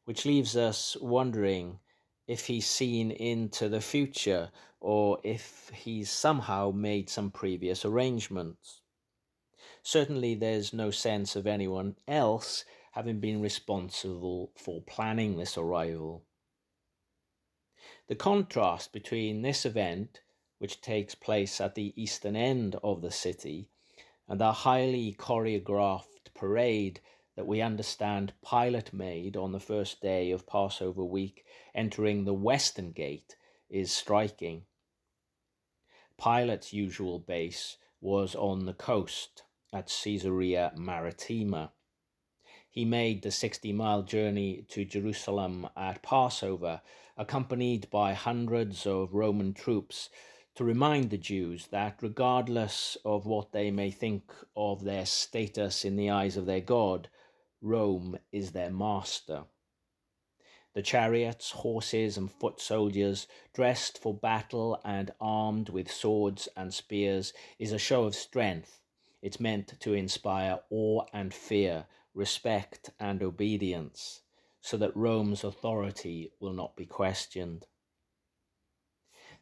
which 0.03 0.23
leaves 0.23 0.55
us 0.55 0.95
wondering 1.01 1.79
if 2.28 2.48
he's 2.48 2.66
seen 2.68 3.12
into 3.12 3.70
the 3.70 3.82
future 3.82 4.52
or 4.80 5.20
if 5.24 5.72
he's 5.74 6.10
somehow 6.12 6.72
made 6.72 7.10
some 7.10 7.32
previous 7.32 7.86
arrangements. 7.86 8.82
Certainly, 9.84 10.36
there's 10.36 10.74
no 10.74 10.92
sense 10.92 11.36
of 11.36 11.46
anyone 11.46 11.96
else 12.08 12.66
having 12.92 13.20
been 13.20 13.42
responsible 13.42 14.52
for 14.56 14.82
planning 14.82 15.38
this 15.38 15.58
arrival. 15.58 16.24
The 18.08 18.16
contrast 18.16 18.94
between 18.94 19.42
this 19.42 19.66
event, 19.66 20.22
which 20.60 20.82
takes 20.82 21.14
place 21.14 21.60
at 21.60 21.76
the 21.76 21.94
eastern 22.02 22.36
end 22.36 22.76
of 22.84 23.02
the 23.02 23.12
city, 23.12 23.70
and 24.28 24.40
the 24.40 24.52
highly 24.52 25.14
choreographed 25.14 26.34
parade 26.34 27.02
that 27.36 27.48
we 27.48 27.62
understand 27.62 28.34
Pilate 28.48 28.93
made 28.93 29.36
on 29.36 29.52
the 29.52 29.60
first 29.60 30.02
day 30.02 30.32
of 30.32 30.48
Passover 30.48 31.04
week, 31.04 31.45
entering 31.74 32.24
the 32.24 32.34
western 32.34 32.91
gate, 32.91 33.36
is 33.69 33.91
striking. 33.91 34.63
Pilate's 36.17 36.71
usual 36.71 37.19
base 37.19 37.78
was 38.00 38.36
on 38.36 38.65
the 38.65 38.74
coast 38.74 39.43
at 39.74 39.91
Caesarea 40.04 40.71
Maritima. 40.78 41.71
He 42.69 42.86
made 42.86 43.21
the 43.21 43.32
60 43.32 43.74
mile 43.74 44.04
journey 44.04 44.65
to 44.69 44.86
Jerusalem 44.86 45.67
at 45.76 46.02
Passover, 46.02 46.82
accompanied 47.17 47.89
by 47.89 48.13
hundreds 48.13 48.86
of 48.86 49.13
Roman 49.13 49.54
troops 49.54 50.10
to 50.56 50.63
remind 50.63 51.10
the 51.10 51.17
Jews 51.17 51.67
that 51.67 51.98
regardless 52.02 52.98
of 53.04 53.26
what 53.26 53.52
they 53.52 53.71
may 53.71 53.91
think 53.91 54.32
of 54.56 54.84
their 54.84 55.06
status 55.06 55.84
in 55.84 55.98
the 55.98 56.10
eyes 56.10 56.38
of 56.38 56.45
their 56.45 56.62
God, 56.62 57.10
Rome 57.65 58.19
is 58.32 58.51
their 58.51 58.69
master. 58.69 59.45
The 60.75 60.84
chariots, 60.84 61.49
horses, 61.49 62.15
and 62.15 62.32
foot 62.32 62.62
soldiers, 62.62 63.25
dressed 63.54 63.97
for 63.97 64.13
battle 64.13 64.80
and 64.86 65.12
armed 65.19 65.69
with 65.69 65.91
swords 65.91 66.47
and 66.56 66.71
spears, 66.71 67.34
is 67.58 67.71
a 67.71 67.80
show 67.80 68.04
of 68.04 68.13
strength. 68.13 68.82
It's 69.23 69.39
meant 69.39 69.80
to 69.80 69.93
inspire 69.93 70.60
awe 70.69 71.06
and 71.12 71.34
fear, 71.34 71.88
respect 72.13 72.91
and 72.99 73.23
obedience, 73.23 74.21
so 74.62 74.78
that 74.78 74.95
Rome's 74.95 75.43
authority 75.43 76.34
will 76.39 76.54
not 76.54 76.75
be 76.75 76.86
questioned. 76.86 77.65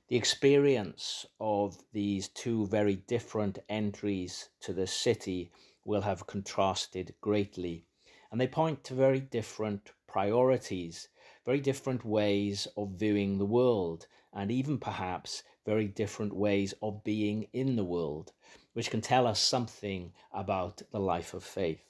The 0.07 0.15
experience 0.15 1.25
of 1.41 1.77
these 1.91 2.29
two 2.29 2.67
very 2.67 2.95
different 2.95 3.59
entries 3.67 4.47
to 4.61 4.71
the 4.71 4.87
city 4.87 5.51
will 5.83 6.01
have 6.01 6.25
contrasted 6.25 7.15
greatly, 7.19 7.85
and 8.33 8.41
they 8.41 8.47
point 8.47 8.83
to 8.83 8.95
very 8.95 9.19
different 9.19 9.91
priorities, 10.07 11.07
very 11.45 11.59
different 11.59 12.03
ways 12.03 12.67
of 12.75 12.89
viewing 12.97 13.37
the 13.37 13.45
world, 13.45 14.07
and 14.33 14.49
even 14.49 14.79
perhaps 14.79 15.43
very 15.67 15.87
different 15.87 16.35
ways 16.35 16.73
of 16.81 17.03
being 17.03 17.45
in 17.53 17.75
the 17.75 17.83
world, 17.83 18.31
which 18.73 18.89
can 18.89 19.01
tell 19.01 19.27
us 19.27 19.39
something 19.39 20.11
about 20.33 20.81
the 20.89 20.99
life 20.99 21.35
of 21.35 21.43
faith. 21.43 21.83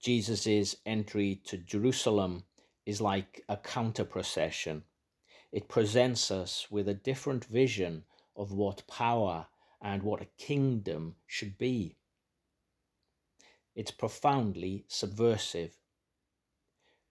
Jesus' 0.00 0.76
entry 0.86 1.40
to 1.46 1.58
Jerusalem 1.58 2.44
is 2.84 3.00
like 3.00 3.42
a 3.48 3.56
counter 3.56 4.04
procession. 4.04 4.84
It 5.50 5.68
presents 5.68 6.30
us 6.30 6.68
with 6.70 6.88
a 6.88 6.94
different 6.94 7.44
vision 7.46 8.04
of 8.36 8.52
what 8.52 8.86
power 8.86 9.48
and 9.82 10.04
what 10.04 10.22
a 10.22 10.28
kingdom 10.38 11.16
should 11.26 11.58
be. 11.58 11.96
It's 13.76 13.90
profoundly 13.90 14.86
subversive. 14.88 15.76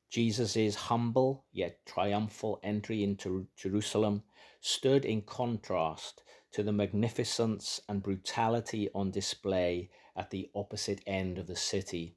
Jesus' 0.09 0.75
humble 0.75 1.45
yet 1.51 1.85
triumphal 1.85 2.59
entry 2.63 3.03
into 3.03 3.47
Jerusalem 3.55 4.23
stood 4.61 5.05
in 5.05 5.21
contrast 5.21 6.23
to 6.53 6.63
the 6.63 6.71
magnificence 6.71 7.81
and 7.87 8.01
brutality 8.01 8.89
on 8.95 9.11
display 9.11 9.91
at 10.15 10.31
the 10.31 10.49
opposite 10.55 11.01
end 11.05 11.37
of 11.37 11.45
the 11.45 11.55
city. 11.55 12.15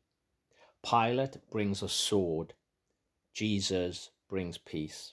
Pilate 0.88 1.36
brings 1.50 1.82
a 1.82 1.88
sword, 1.88 2.54
Jesus 3.34 4.10
brings 4.30 4.56
peace. 4.56 5.12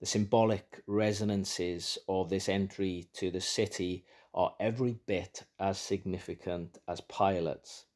The 0.00 0.06
symbolic 0.06 0.80
resonances 0.86 1.98
of 2.08 2.30
this 2.30 2.48
entry 2.48 3.08
to 3.14 3.30
the 3.30 3.40
city 3.40 4.06
are 4.34 4.54
every 4.60 4.92
bit 5.06 5.44
as 5.58 5.78
significant 5.78 6.78
as 6.86 7.00
Pilate's. 7.00 7.86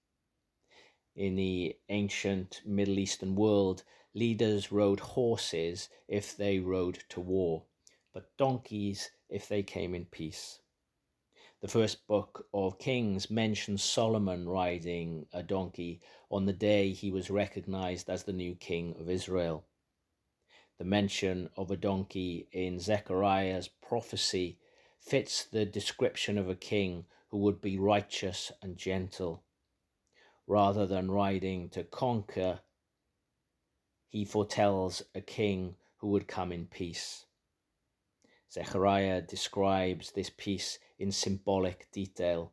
In 1.14 1.36
the 1.36 1.76
ancient 1.88 2.62
Middle 2.64 2.98
Eastern 2.98 3.34
world, 3.34 3.84
leaders 4.14 4.72
rode 4.72 5.00
horses 5.00 5.88
if 6.08 6.36
they 6.36 6.58
rode 6.58 7.04
to 7.10 7.20
war, 7.20 7.64
but 8.12 8.36
donkeys 8.36 9.10
if 9.28 9.48
they 9.48 9.62
came 9.62 9.94
in 9.94 10.06
peace. 10.06 10.60
The 11.60 11.68
first 11.68 12.06
book 12.08 12.48
of 12.52 12.78
Kings 12.78 13.30
mentions 13.30 13.84
Solomon 13.84 14.48
riding 14.48 15.26
a 15.32 15.42
donkey 15.42 16.00
on 16.28 16.46
the 16.46 16.52
day 16.52 16.92
he 16.92 17.10
was 17.10 17.30
recognized 17.30 18.10
as 18.10 18.24
the 18.24 18.32
new 18.32 18.56
king 18.56 18.96
of 18.98 19.08
Israel. 19.08 19.64
The 20.78 20.84
mention 20.84 21.50
of 21.56 21.70
a 21.70 21.76
donkey 21.76 22.48
in 22.50 22.80
Zechariah's 22.80 23.68
prophecy 23.68 24.58
fits 25.02 25.44
the 25.44 25.66
description 25.66 26.38
of 26.38 26.48
a 26.48 26.54
king 26.54 27.04
who 27.28 27.38
would 27.38 27.60
be 27.60 27.78
righteous 27.78 28.52
and 28.62 28.76
gentle. 28.76 29.42
Rather 30.46 30.86
than 30.86 31.10
riding 31.10 31.68
to 31.70 31.82
conquer, 31.82 32.60
he 34.08 34.24
foretells 34.24 35.02
a 35.14 35.20
king 35.20 35.74
who 35.96 36.08
would 36.08 36.28
come 36.28 36.52
in 36.52 36.66
peace. 36.66 37.26
Zechariah 38.52 39.22
describes 39.22 40.12
this 40.12 40.30
peace 40.36 40.78
in 40.98 41.10
symbolic 41.10 41.90
detail. 41.90 42.52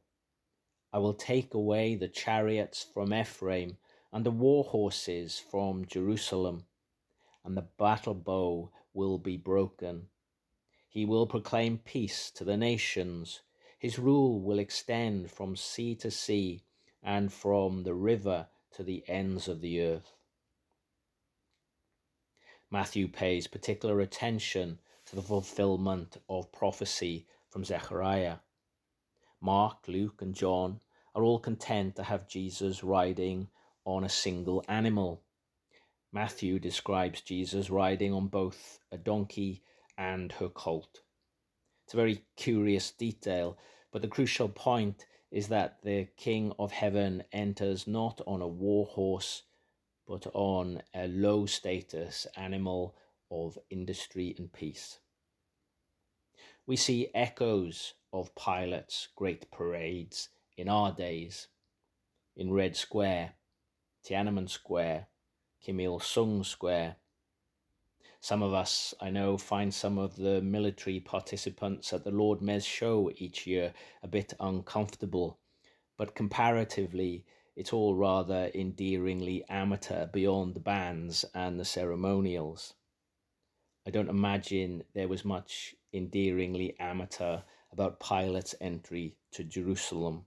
I 0.92 1.00
will 1.00 1.14
take 1.14 1.54
away 1.54 1.96
the 1.96 2.08
chariots 2.08 2.86
from 2.94 3.14
Ephraim 3.14 3.78
and 4.12 4.26
the 4.26 4.32
war 4.32 4.64
horses 4.64 5.38
from 5.38 5.86
Jerusalem, 5.86 6.66
and 7.44 7.56
the 7.56 7.68
battle 7.78 8.16
bow 8.16 8.72
will 8.94 9.20
be 9.20 9.38
broken. 9.38 10.08
He 10.92 11.06
will 11.06 11.28
proclaim 11.28 11.78
peace 11.78 12.32
to 12.32 12.44
the 12.44 12.58
nations. 12.58 13.42
His 13.78 14.00
rule 14.00 14.42
will 14.42 14.58
extend 14.58 15.30
from 15.30 15.56
sea 15.56 15.94
to 15.96 16.10
sea 16.10 16.64
and 17.04 17.32
from 17.32 17.84
the 17.84 17.94
river 17.94 18.48
to 18.72 18.84
the 18.84 19.04
ends 19.08 19.48
of 19.48 19.62
the 19.62 19.82
earth. 19.82 20.16
Matthew 22.72 23.08
pays 23.08 23.48
particular 23.48 24.00
attention 24.00 24.80
to 25.06 25.16
the 25.16 25.22
fulfillment 25.22 26.18
of 26.28 26.52
prophecy 26.52 27.28
from 27.50 27.64
Zechariah. 27.64 28.38
Mark, 29.42 29.88
Luke, 29.88 30.22
and 30.22 30.36
John 30.36 30.82
are 31.16 31.24
all 31.24 31.40
content 31.40 31.96
to 31.96 32.04
have 32.04 32.28
Jesus 32.28 32.84
riding 32.84 33.48
on 33.86 34.04
a 34.04 34.10
single 34.10 34.64
animal. 34.68 35.24
Matthew 36.12 36.60
describes 36.60 37.22
Jesus 37.22 37.70
riding 37.70 38.12
on 38.12 38.28
both 38.28 38.80
a 38.92 38.98
donkey 38.98 39.62
and 40.00 40.32
her 40.32 40.48
colt. 40.48 41.02
It's 41.86 41.94
a 41.94 41.98
very 41.98 42.24
curious 42.38 42.90
detail, 42.92 43.58
but 43.92 44.02
the 44.02 44.08
crucial 44.08 44.48
point 44.48 45.06
is 45.30 45.50
that 45.50 45.84
the 45.84 46.08
King 46.18 46.54
of 46.58 46.72
Heaven 46.72 47.24
enters 47.34 47.86
not 47.86 48.22
on 48.26 48.42
a 48.42 48.48
war 48.48 48.86
horse, 48.86 49.44
but 50.08 50.26
on 50.34 50.82
a 50.96 51.08
low 51.08 51.46
status 51.46 52.26
animal 52.36 52.96
of 53.30 53.60
industry 53.70 54.34
and 54.38 54.52
peace. 54.52 55.00
We 56.66 56.78
see 56.78 57.10
echoes 57.14 57.94
of 58.14 58.34
Pilate's 58.36 59.10
great 59.16 59.52
parades 59.52 60.30
in 60.58 60.70
our 60.70 60.92
days, 60.92 61.48
in 62.36 62.54
Red 62.54 62.76
Square, 62.76 63.34
Tiananmen 64.08 64.50
Square, 64.50 65.08
Kim 65.62 65.80
Il 65.80 66.00
sung 66.00 66.44
Square. 66.44 66.96
Some 68.22 68.44
of 68.44 68.54
us, 68.54 68.94
I 69.00 69.10
know, 69.10 69.38
find 69.38 69.74
some 69.74 69.98
of 69.98 70.18
the 70.18 70.42
military 70.42 71.00
participants 71.00 71.94
at 71.94 72.04
the 72.04 72.12
Lord 72.12 72.42
Mayor's 72.42 72.66
show 72.66 73.12
each 73.16 73.48
year 73.48 73.74
a 74.04 74.08
bit 74.08 74.34
uncomfortable, 74.40 75.40
but 75.98 76.16
comparatively, 76.16 77.26
it's 77.56 77.72
all 77.72 77.96
rather 77.96 78.52
endearingly 78.54 79.46
amateur 79.50 80.06
beyond 80.06 80.54
the 80.54 80.60
bands 80.60 81.24
and 81.34 81.60
the 81.60 81.66
ceremonials. 81.66 82.74
I 83.88 83.92
don't 83.92 84.10
imagine 84.10 84.84
there 84.94 85.08
was 85.08 85.24
much 85.24 85.76
endearingly 85.94 86.78
amateur 86.78 87.40
about 87.72 88.00
Pilate's 88.00 88.54
entry 88.60 89.16
to 89.32 89.44
Jerusalem. 89.44 90.26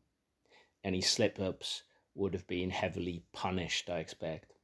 Any 0.83 1.01
slip 1.03 1.39
ups 1.39 1.83
would 2.15 2.33
have 2.33 2.47
been 2.47 2.71
heavily 2.71 3.25
punished, 3.33 3.91
I 3.91 3.99
expect. 3.99 4.55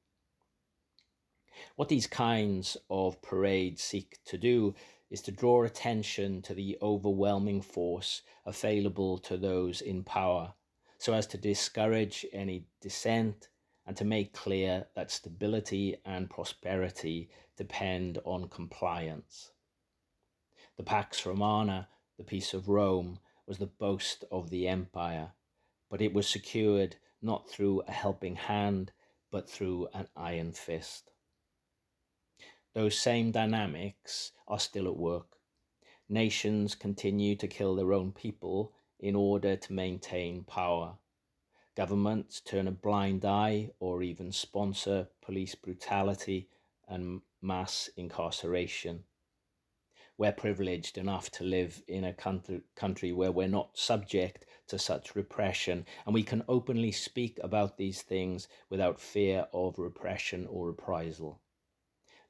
What 1.76 1.88
these 1.88 2.06
kinds 2.06 2.76
of 2.90 3.20
parades 3.22 3.82
seek 3.82 4.18
to 4.26 4.38
do 4.38 4.74
is 5.10 5.22
to 5.22 5.32
draw 5.32 5.64
attention 5.64 6.42
to 6.42 6.54
the 6.54 6.78
overwhelming 6.82 7.62
force 7.62 8.22
available 8.44 9.18
to 9.18 9.36
those 9.36 9.80
in 9.80 10.04
power, 10.04 10.54
so 10.98 11.14
as 11.14 11.26
to 11.28 11.38
discourage 11.38 12.26
any 12.32 12.66
dissent 12.80 13.48
and 13.86 13.96
to 13.96 14.04
make 14.04 14.34
clear 14.34 14.86
that 14.94 15.10
stability 15.10 15.96
and 16.04 16.28
prosperity 16.28 17.30
depend 17.56 18.18
on 18.24 18.48
compliance. 18.48 19.52
The 20.76 20.82
Pax 20.82 21.24
Romana, 21.24 21.88
the 22.18 22.24
peace 22.24 22.52
of 22.52 22.68
Rome, 22.68 23.18
was 23.46 23.58
the 23.58 23.66
boast 23.66 24.24
of 24.30 24.50
the 24.50 24.68
empire, 24.68 25.32
but 25.90 26.02
it 26.02 26.12
was 26.12 26.28
secured 26.28 26.96
not 27.22 27.48
through 27.48 27.80
a 27.88 27.92
helping 27.92 28.36
hand, 28.36 28.92
but 29.30 29.48
through 29.48 29.88
an 29.94 30.06
iron 30.14 30.52
fist. 30.52 31.10
Those 32.78 32.96
same 32.96 33.32
dynamics 33.32 34.30
are 34.46 34.60
still 34.60 34.86
at 34.86 34.96
work. 34.96 35.40
Nations 36.08 36.76
continue 36.76 37.34
to 37.34 37.48
kill 37.48 37.74
their 37.74 37.92
own 37.92 38.12
people 38.12 38.72
in 39.00 39.16
order 39.16 39.56
to 39.56 39.72
maintain 39.72 40.44
power. 40.44 40.94
Governments 41.74 42.40
turn 42.40 42.68
a 42.68 42.70
blind 42.70 43.24
eye 43.24 43.72
or 43.80 44.04
even 44.04 44.30
sponsor 44.30 45.08
police 45.20 45.56
brutality 45.56 46.48
and 46.86 47.20
mass 47.42 47.90
incarceration 47.96 49.02
we're 50.16 50.32
privileged 50.32 50.98
enough 50.98 51.30
to 51.30 51.44
live 51.44 51.82
in 51.86 52.04
a 52.04 52.14
country, 52.74 53.12
where 53.12 53.30
we're 53.30 53.48
not 53.48 53.78
subject 53.78 54.44
to 54.66 54.78
such 54.78 55.14
repression, 55.14 55.86
and 56.06 56.14
we 56.14 56.24
can 56.24 56.44
openly 56.48 56.90
speak 56.90 57.38
about 57.42 57.76
these 57.76 58.02
things 58.02 58.48
without 58.68 59.00
fear 59.00 59.46
of 59.52 59.78
repression 59.78 60.46
or 60.50 60.66
reprisal. 60.66 61.40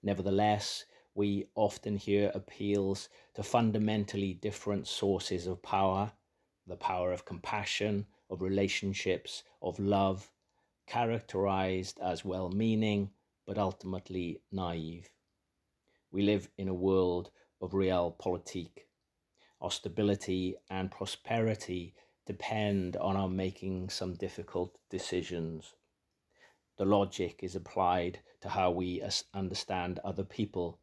Nevertheless, 0.02 0.84
we 1.14 1.48
often 1.54 1.96
hear 1.96 2.30
appeals 2.34 3.08
to 3.34 3.42
fundamentally 3.42 4.34
different 4.34 4.86
sources 4.86 5.46
of 5.46 5.62
power 5.62 6.12
the 6.68 6.76
power 6.76 7.12
of 7.12 7.24
compassion, 7.24 8.06
of 8.28 8.42
relationships, 8.42 9.42
of 9.62 9.78
love, 9.78 10.30
characterized 10.86 11.98
as 12.00 12.24
well 12.24 12.50
meaning 12.50 13.10
but 13.46 13.56
ultimately 13.56 14.42
naive. 14.52 15.08
We 16.10 16.22
live 16.22 16.48
in 16.58 16.68
a 16.68 16.74
world 16.74 17.30
of 17.62 17.72
realpolitik. 17.72 18.86
Our 19.60 19.70
stability 19.70 20.56
and 20.68 20.90
prosperity 20.90 21.94
depend 22.26 22.96
on 22.98 23.16
our 23.16 23.28
making 23.28 23.88
some 23.88 24.14
difficult 24.14 24.76
decisions. 24.90 25.74
The 26.78 26.84
logic 26.84 27.40
is 27.42 27.56
applied 27.56 28.20
to 28.40 28.48
how 28.48 28.70
we 28.70 29.02
understand 29.34 29.98
other 30.04 30.22
people. 30.22 30.78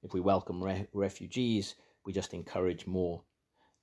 If 0.00 0.14
we 0.14 0.20
welcome 0.20 0.62
re- 0.62 0.86
refugees, 0.92 1.74
we 2.04 2.12
just 2.12 2.32
encourage 2.32 2.86
more. 2.86 3.24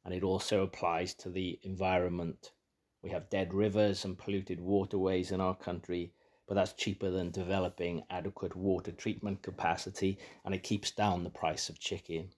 And 0.05 0.13
it 0.13 0.23
also 0.23 0.63
applies 0.63 1.13
to 1.15 1.29
the 1.29 1.59
environment. 1.63 2.53
We 3.01 3.09
have 3.09 3.29
dead 3.29 3.53
rivers 3.53 4.05
and 4.05 4.17
polluted 4.17 4.61
waterways 4.61 5.29
in 5.29 5.41
our 5.41 5.53
country, 5.53 6.13
but 6.47 6.55
that's 6.55 6.71
cheaper 6.71 7.09
than 7.09 7.31
developing 7.31 8.05
adequate 8.09 8.55
water 8.55 8.93
treatment 8.93 9.41
capacity 9.41 10.19
and 10.45 10.55
it 10.55 10.63
keeps 10.63 10.89
down 10.89 11.25
the 11.25 11.29
price 11.29 11.67
of 11.67 11.79
chicken. 11.79 12.33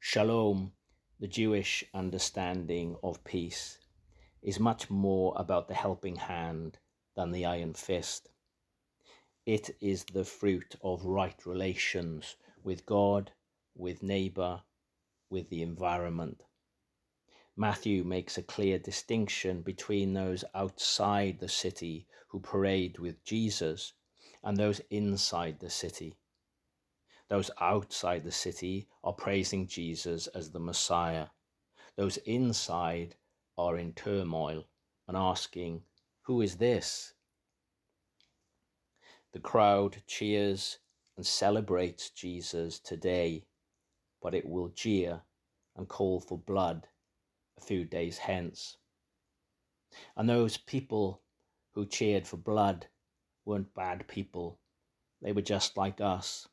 Shalom, 0.00 0.72
the 1.20 1.28
Jewish 1.28 1.84
understanding 1.92 2.96
of 3.02 3.22
peace, 3.22 3.80
is 4.40 4.58
much 4.58 4.88
more 4.88 5.34
about 5.36 5.68
the 5.68 5.74
helping 5.74 6.16
hand 6.16 6.78
than 7.16 7.30
the 7.30 7.44
iron 7.44 7.74
fist. 7.74 8.28
It 9.46 9.76
is 9.80 10.04
the 10.04 10.24
fruit 10.24 10.76
of 10.82 11.04
right 11.04 11.44
relations 11.44 12.36
with 12.62 12.86
God, 12.86 13.32
with 13.74 14.02
neighbour, 14.02 14.62
with 15.28 15.50
the 15.50 15.62
environment. 15.62 16.42
Matthew 17.56 18.02
makes 18.04 18.36
a 18.36 18.42
clear 18.42 18.78
distinction 18.78 19.62
between 19.62 20.12
those 20.12 20.44
outside 20.54 21.38
the 21.38 21.48
city 21.48 22.06
who 22.28 22.40
parade 22.40 22.98
with 22.98 23.22
Jesus 23.24 23.92
and 24.42 24.56
those 24.56 24.80
inside 24.90 25.60
the 25.60 25.70
city. 25.70 26.16
Those 27.28 27.50
outside 27.60 28.24
the 28.24 28.32
city 28.32 28.88
are 29.02 29.12
praising 29.12 29.66
Jesus 29.66 30.26
as 30.28 30.50
the 30.50 30.58
Messiah. 30.58 31.28
Those 31.96 32.16
inside 32.18 33.16
are 33.56 33.78
in 33.78 33.92
turmoil 33.92 34.64
and 35.06 35.16
asking, 35.16 35.82
Who 36.24 36.40
is 36.40 36.56
this? 36.56 37.12
The 39.32 39.40
crowd 39.40 40.02
cheers 40.06 40.78
and 41.18 41.26
celebrates 41.26 42.08
Jesus 42.08 42.78
today, 42.80 43.44
but 44.22 44.34
it 44.34 44.46
will 44.46 44.68
jeer 44.68 45.20
and 45.76 45.86
call 45.86 46.20
for 46.20 46.38
blood 46.38 46.88
a 47.58 47.60
few 47.60 47.84
days 47.84 48.16
hence. 48.16 48.78
And 50.16 50.26
those 50.26 50.56
people 50.56 51.20
who 51.72 51.84
cheered 51.84 52.26
for 52.26 52.38
blood 52.38 52.86
weren't 53.44 53.74
bad 53.74 54.08
people, 54.08 54.58
they 55.20 55.32
were 55.32 55.42
just 55.42 55.76
like 55.76 56.00
us. 56.00 56.48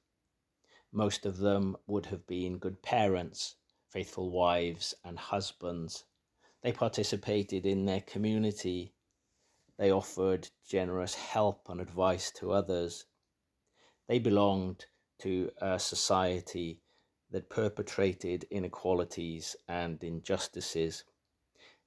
Most 0.92 1.26
of 1.26 1.38
them 1.38 1.78
would 1.88 2.08
have 2.08 2.28
been 2.28 2.58
good 2.58 2.82
parents, 2.82 3.56
faithful 3.88 4.32
wives 4.32 4.94
and 5.06 5.18
husbands. 5.18 6.04
They 6.62 6.74
participated 6.74 7.66
in 7.66 7.86
their 7.86 8.02
community 8.02 8.96
they 9.82 9.92
offered 9.92 10.48
generous 10.70 11.16
help 11.16 11.68
and 11.68 11.82
advice 11.82 12.30
to 12.30 12.52
others. 12.52 13.06
They 14.08 14.20
belonged 14.20 14.86
to 15.22 15.50
a 15.60 15.80
society 15.80 16.84
that 17.32 17.50
perpetrated 17.50 18.46
inequalities 18.52 19.56
and 19.68 20.04
injustices. 20.04 21.04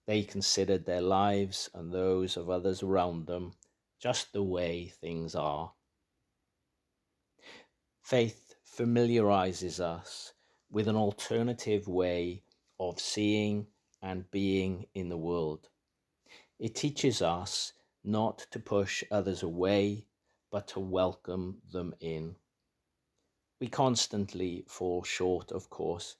They 0.08 0.24
considered 0.24 0.84
their 0.84 1.02
lives 1.02 1.70
and 1.72 1.92
those 1.92 2.36
of 2.36 2.50
others 2.50 2.82
around 2.82 3.28
them 3.28 3.52
just 4.00 4.32
the 4.32 4.42
way 4.42 4.92
things 5.00 5.36
are. 5.36 5.74
Faith 8.02 8.56
familiarizes 8.64 9.78
us 9.78 10.32
with 10.68 10.88
an 10.88 10.96
alternative 10.96 11.86
way 11.86 12.42
of 12.80 12.98
seeing 12.98 13.68
and 14.02 14.28
being 14.32 14.86
in 14.94 15.10
the 15.10 15.16
world. 15.16 15.68
It 16.58 16.74
teaches 16.74 17.22
us 17.22 17.72
not 18.04 18.46
to 18.50 18.58
push 18.58 19.02
others 19.10 19.42
away, 19.42 20.06
but 20.50 20.68
to 20.68 20.78
welcome 20.78 21.62
them 21.72 21.94
in. 22.00 22.36
We 23.58 23.68
constantly 23.68 24.64
fall 24.68 25.02
short, 25.02 25.50
of 25.50 25.70
course, 25.70 26.16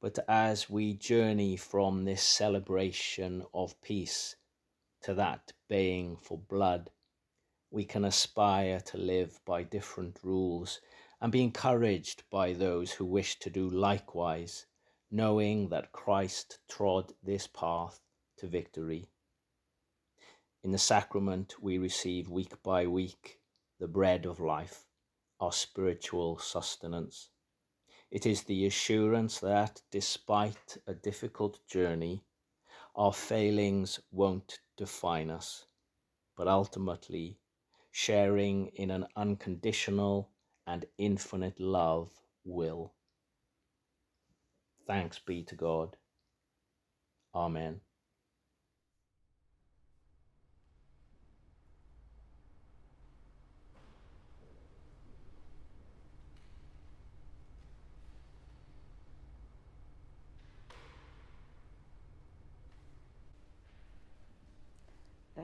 but 0.00 0.18
as 0.26 0.70
we 0.70 0.94
journey 0.94 1.56
from 1.56 2.04
this 2.04 2.22
celebration 2.22 3.44
of 3.52 3.80
peace 3.82 4.36
to 5.02 5.12
that 5.14 5.52
baying 5.68 6.16
for 6.16 6.38
blood, 6.38 6.90
we 7.70 7.84
can 7.84 8.04
aspire 8.04 8.80
to 8.80 8.96
live 8.96 9.38
by 9.44 9.62
different 9.62 10.18
rules 10.22 10.80
and 11.20 11.30
be 11.30 11.42
encouraged 11.42 12.22
by 12.30 12.54
those 12.54 12.92
who 12.92 13.04
wish 13.04 13.38
to 13.40 13.50
do 13.50 13.68
likewise, 13.68 14.64
knowing 15.10 15.68
that 15.68 15.92
Christ 15.92 16.58
trod 16.68 17.12
this 17.22 17.46
path 17.46 18.00
to 18.38 18.46
victory. 18.46 19.10
In 20.62 20.72
the 20.72 20.78
sacrament, 20.78 21.54
we 21.62 21.78
receive 21.78 22.28
week 22.28 22.62
by 22.62 22.86
week 22.86 23.40
the 23.78 23.88
bread 23.88 24.26
of 24.26 24.40
life, 24.40 24.84
our 25.40 25.52
spiritual 25.52 26.38
sustenance. 26.38 27.30
It 28.10 28.26
is 28.26 28.42
the 28.42 28.66
assurance 28.66 29.38
that, 29.40 29.80
despite 29.90 30.76
a 30.86 30.92
difficult 30.92 31.66
journey, 31.66 32.24
our 32.94 33.12
failings 33.12 34.00
won't 34.10 34.60
define 34.76 35.30
us, 35.30 35.64
but 36.36 36.46
ultimately, 36.46 37.38
sharing 37.90 38.66
in 38.68 38.90
an 38.90 39.06
unconditional 39.16 40.30
and 40.66 40.84
infinite 40.98 41.58
love 41.58 42.12
will. 42.44 42.92
Thanks 44.86 45.18
be 45.18 45.42
to 45.44 45.54
God. 45.54 45.96
Amen. 47.34 47.80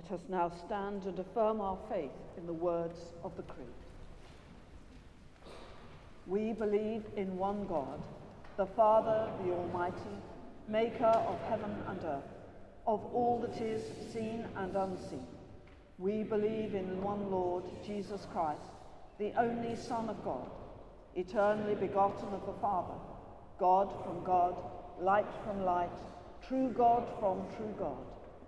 Let 0.08 0.20
us 0.20 0.26
now 0.28 0.52
stand 0.66 1.02
and 1.06 1.18
affirm 1.18 1.60
our 1.60 1.76
faith 1.90 2.12
in 2.38 2.46
the 2.46 2.52
words 2.52 2.96
of 3.24 3.36
the 3.36 3.42
Creed. 3.42 3.66
We 6.28 6.52
believe 6.52 7.02
in 7.16 7.36
one 7.36 7.66
God, 7.66 8.00
the 8.56 8.66
Father, 8.66 9.28
the 9.42 9.50
Almighty, 9.50 10.16
maker 10.68 11.06
of 11.06 11.40
heaven 11.48 11.74
and 11.88 11.98
earth, 12.04 12.30
of 12.86 13.04
all 13.12 13.40
that 13.40 13.60
is 13.60 13.82
seen 14.12 14.46
and 14.54 14.76
unseen. 14.76 15.26
We 15.98 16.22
believe 16.22 16.76
in 16.76 17.02
one 17.02 17.28
Lord, 17.28 17.64
Jesus 17.84 18.28
Christ, 18.32 18.70
the 19.18 19.32
only 19.36 19.74
Son 19.74 20.08
of 20.08 20.24
God, 20.24 20.48
eternally 21.16 21.74
begotten 21.74 22.28
of 22.28 22.46
the 22.46 22.60
Father, 22.60 22.94
God 23.58 23.92
from 24.04 24.22
God, 24.22 24.54
light 25.00 25.26
from 25.44 25.64
light, 25.64 25.98
true 26.46 26.68
God 26.68 27.08
from 27.18 27.44
true 27.56 27.74
God 27.76 27.96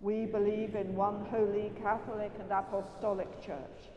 We 0.00 0.26
believe 0.26 0.74
in 0.74 0.94
one 0.94 1.24
holy 1.30 1.72
Catholic 1.82 2.32
and 2.38 2.50
Apostolic 2.50 3.44
Church. 3.44 3.90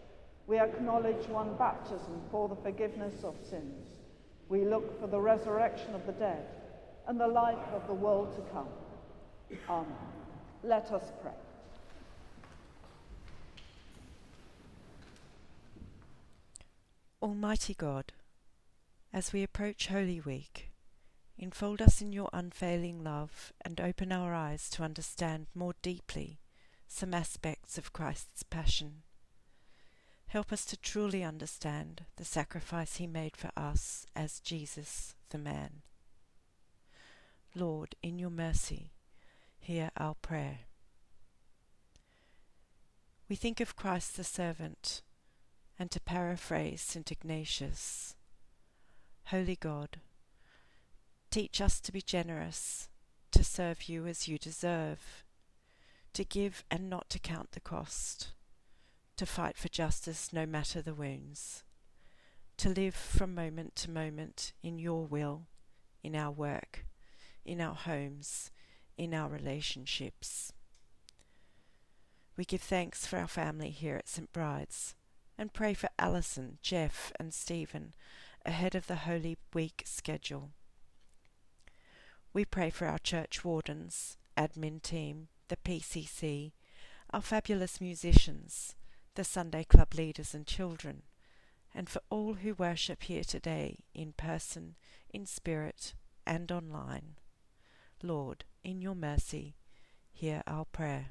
We 0.48 0.58
acknowledge 0.58 1.28
one 1.28 1.56
baptism 1.58 2.22
for 2.32 2.50
the 2.50 2.56
forgiveness 2.56 3.24
of 3.24 3.36
sins. 3.48 3.88
We 4.48 4.66
look 4.66 5.00
for 5.00 5.08
the 5.08 5.20
resurrection 5.20 5.94
of 5.94 6.06
the 6.06 6.14
dead 6.14 6.46
and 7.08 7.20
the 7.20 7.28
life 7.28 7.68
of 7.74 7.86
the 7.88 7.94
world 7.94 8.36
to 8.36 8.42
come. 8.54 8.68
Amen. 9.70 9.96
Let 10.64 10.92
us 10.92 11.04
pray. 11.22 11.32
Almighty 17.22 17.74
God, 17.74 18.14
as 19.12 19.34
we 19.34 19.44
approach 19.44 19.88
Holy 19.88 20.22
Week, 20.22 20.69
Enfold 21.42 21.82
us 21.82 22.02
in 22.02 22.12
your 22.12 22.30
unfailing 22.34 23.02
love 23.02 23.54
and 23.62 23.80
open 23.80 24.12
our 24.12 24.34
eyes 24.34 24.70
to 24.70 24.84
understand 24.84 25.48
more 25.56 25.74
deeply 25.82 26.38
some 26.86 27.14
aspects 27.14 27.78
of 27.78 27.94
Christ's 27.94 28.44
passion. 28.44 29.04
Help 30.28 30.52
us 30.52 30.66
to 30.66 30.76
truly 30.76 31.24
understand 31.24 32.04
the 32.18 32.26
sacrifice 32.26 32.98
he 32.98 33.08
made 33.08 33.38
for 33.38 33.52
us 33.56 34.06
as 34.18 34.42
Jesus 34.42 35.16
the 35.30 35.38
man. 35.38 35.82
Lord, 37.56 37.96
in 38.04 38.20
your 38.20 38.30
mercy, 38.30 38.92
hear 39.58 39.92
our 39.96 40.16
prayer. 40.16 40.60
We 43.30 43.38
think 43.38 43.62
of 43.62 43.78
Christ 43.78 44.18
the 44.18 44.26
servant, 44.26 45.02
and 45.80 45.90
to 45.92 46.02
paraphrase 46.02 46.82
St. 46.82 47.10
Ignatius, 47.12 48.16
Holy 49.28 49.56
God, 49.56 50.02
teach 51.30 51.62
us 51.62 51.80
to 51.82 51.92
be 51.92 52.02
generous, 52.02 52.90
to 53.32 53.44
serve 53.44 53.84
you 53.90 54.08
as 54.08 54.28
you 54.28 54.38
deserve, 54.38 55.24
to 56.14 56.24
give 56.24 56.64
and 56.72 56.90
not 56.90 57.10
to 57.10 57.20
count 57.20 57.52
the 57.52 57.60
cost, 57.60 58.30
to 59.18 59.26
fight 59.26 59.58
for 59.58 59.70
justice 59.70 60.34
no 60.34 60.46
matter 60.46 60.82
the 60.82 60.94
wounds, 60.94 61.64
to 62.58 62.70
live 62.70 62.96
from 62.96 63.36
moment 63.36 63.76
to 63.76 63.92
moment 63.92 64.54
in 64.64 64.80
your 64.80 65.06
will, 65.06 65.48
in 66.04 66.16
our 66.16 66.32
work, 66.32 66.86
in 67.46 67.62
our 67.62 67.76
homes, 67.76 68.52
in 68.98 69.14
our 69.14 69.30
relationships. 69.30 70.52
We 72.36 72.46
give 72.46 72.62
thanks 72.62 73.06
for 73.06 73.20
our 73.20 73.28
family 73.28 73.70
here 73.70 73.96
at 73.96 74.08
St. 74.08 74.32
Bride's 74.32 74.96
and 75.38 75.54
pray 75.54 75.74
for 75.74 75.90
Alison, 75.98 76.58
Jeff, 76.62 77.12
and 77.20 77.34
Stephen 77.34 77.94
ahead 78.46 78.76
of 78.76 78.88
the 78.88 78.98
Holy 78.98 79.38
Week 79.54 79.84
schedule. 79.86 80.52
We 82.32 82.46
pray 82.46 82.70
for 82.70 82.86
our 82.86 83.00
church 83.00 83.44
wardens, 83.44 84.18
admin 84.38 84.82
team, 84.82 85.30
the 85.48 85.58
PCC, 85.58 86.52
our 87.12 87.22
fabulous 87.22 87.82
musicians, 87.82 88.76
the 89.16 89.24
Sunday 89.24 89.64
Club 89.64 89.96
leaders 89.96 90.36
and 90.36 90.46
children, 90.46 91.02
and 91.74 91.90
for 91.90 92.02
all 92.10 92.36
who 92.36 92.54
worship 92.54 93.04
here 93.04 93.24
today 93.24 93.80
in 93.96 94.14
person, 94.14 94.76
in 95.10 95.26
spirit, 95.26 95.96
and 96.26 96.52
online. 96.52 97.16
Lord, 98.04 98.46
in 98.64 98.80
your 98.80 98.96
mercy, 98.96 99.56
hear 100.12 100.44
our 100.46 100.66
prayer. 100.66 101.08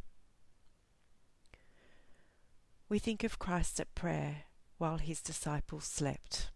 We 2.88 3.00
think 3.00 3.24
of 3.24 3.40
Christ 3.40 3.80
at 3.80 3.94
prayer 3.96 4.44
while 4.78 4.98
his 4.98 5.20
disciples 5.20 5.84
slept. 5.84 6.50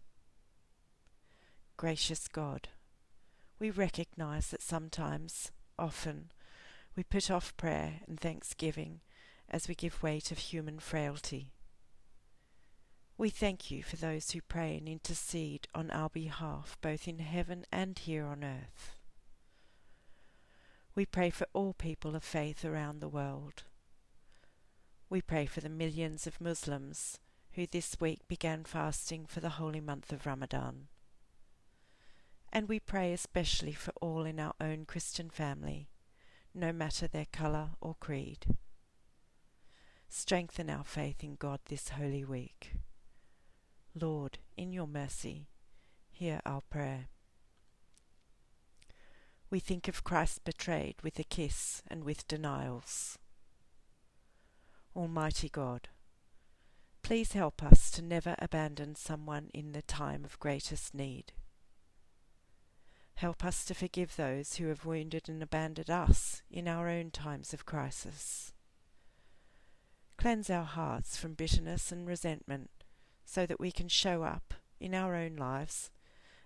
Gracious 1.75 2.29
God, 2.29 2.69
we 3.63 3.71
recognize 3.71 4.47
that 4.47 4.61
sometimes, 4.61 5.49
often, 5.79 6.29
we 6.97 7.03
put 7.05 7.31
off 7.31 7.55
prayer 7.55 8.01
and 8.05 8.19
thanksgiving 8.19 8.99
as 9.49 9.69
we 9.69 9.73
give 9.73 10.03
way 10.03 10.19
to 10.19 10.35
human 10.35 10.79
frailty. 10.79 11.53
We 13.17 13.29
thank 13.29 13.71
you 13.71 13.81
for 13.81 13.95
those 13.95 14.31
who 14.31 14.41
pray 14.41 14.75
and 14.75 14.89
intercede 14.89 15.69
on 15.73 15.91
our 15.91 16.09
behalf, 16.09 16.77
both 16.81 17.07
in 17.07 17.19
heaven 17.19 17.63
and 17.71 17.97
here 17.97 18.25
on 18.25 18.43
earth. 18.43 18.97
We 20.93 21.05
pray 21.05 21.29
for 21.29 21.47
all 21.53 21.71
people 21.71 22.17
of 22.17 22.23
faith 22.25 22.65
around 22.65 22.99
the 22.99 23.07
world. 23.07 23.63
We 25.09 25.21
pray 25.21 25.45
for 25.45 25.61
the 25.61 25.69
millions 25.69 26.27
of 26.27 26.41
Muslims 26.41 27.17
who 27.53 27.65
this 27.65 27.95
week 28.01 28.27
began 28.27 28.65
fasting 28.65 29.25
for 29.25 29.39
the 29.39 29.51
holy 29.51 29.79
month 29.79 30.11
of 30.11 30.25
Ramadan. 30.25 30.89
And 32.55 32.69
we 32.69 32.79
pray 32.79 33.11
especially 33.11 33.73
for 33.73 33.91
all 33.99 34.25
in 34.25 34.39
our 34.39 34.53
own 34.61 34.85
Christian 34.85 35.31
family, 35.31 35.89
no 36.53 36.71
matter 36.71 37.07
their 37.07 37.25
colour 37.33 37.71
or 37.81 37.95
creed. 37.99 38.45
Strengthen 40.07 40.69
our 40.69 40.83
faith 40.83 41.23
in 41.23 41.33
God 41.33 41.61
this 41.65 41.89
holy 41.89 42.23
week. 42.23 42.73
Lord, 43.99 44.37
in 44.55 44.71
your 44.71 44.85
mercy, 44.85 45.47
hear 46.11 46.41
our 46.45 46.61
prayer. 46.61 47.07
We 49.49 49.59
think 49.59 49.87
of 49.87 50.03
Christ 50.03 50.43
betrayed 50.43 50.97
with 51.01 51.17
a 51.17 51.23
kiss 51.23 51.81
and 51.87 52.03
with 52.03 52.27
denials. 52.27 53.17
Almighty 54.95 55.49
God, 55.49 55.89
please 57.01 57.33
help 57.33 57.63
us 57.63 57.89
to 57.91 58.03
never 58.03 58.35
abandon 58.37 58.93
someone 58.93 59.49
in 59.55 59.71
the 59.71 59.81
time 59.81 60.23
of 60.23 60.39
greatest 60.39 60.93
need. 60.93 61.33
Help 63.15 63.45
us 63.45 63.63
to 63.65 63.73
forgive 63.73 64.15
those 64.15 64.55
who 64.55 64.67
have 64.67 64.85
wounded 64.85 65.29
and 65.29 65.41
abandoned 65.41 65.89
us 65.89 66.41
in 66.49 66.67
our 66.67 66.89
own 66.89 67.11
times 67.11 67.53
of 67.53 67.65
crisis. 67.65 68.51
Cleanse 70.17 70.49
our 70.49 70.65
hearts 70.65 71.17
from 71.17 71.33
bitterness 71.33 71.91
and 71.91 72.07
resentment 72.07 72.69
so 73.25 73.45
that 73.45 73.59
we 73.59 73.71
can 73.71 73.87
show 73.87 74.23
up 74.23 74.53
in 74.79 74.93
our 74.93 75.15
own 75.15 75.35
lives 75.35 75.89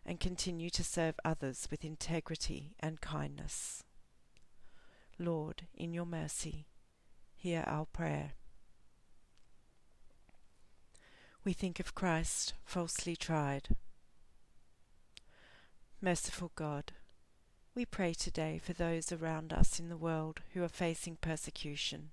and 0.05 0.19
continue 0.19 0.69
to 0.69 0.83
serve 0.83 1.15
others 1.25 1.67
with 1.69 1.83
integrity 1.83 2.75
and 2.79 3.01
kindness. 3.01 3.83
Lord, 5.19 5.67
in 5.73 5.93
your 5.93 6.05
mercy, 6.05 6.67
hear 7.35 7.63
our 7.65 7.85
prayer. 7.85 8.33
We 11.43 11.53
think 11.53 11.79
of 11.79 11.95
Christ 11.95 12.53
falsely 12.63 13.15
tried 13.15 13.69
Merciful 15.99 16.51
God, 16.53 16.91
we 17.73 17.83
pray 17.83 18.13
today 18.13 18.59
for 18.63 18.73
those 18.73 19.11
around 19.11 19.51
us 19.51 19.79
in 19.79 19.89
the 19.89 19.97
world 19.97 20.41
who 20.53 20.61
are 20.61 20.69
facing 20.69 21.15
persecution, 21.15 22.11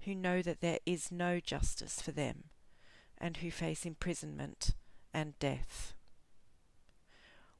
who 0.00 0.14
know 0.14 0.42
that 0.42 0.60
there 0.60 0.80
is 0.84 1.10
no 1.10 1.40
justice 1.40 2.02
for 2.02 2.12
them, 2.12 2.50
and 3.16 3.38
who 3.38 3.50
face 3.50 3.86
imprisonment 3.86 4.72
and 5.14 5.38
death. 5.38 5.94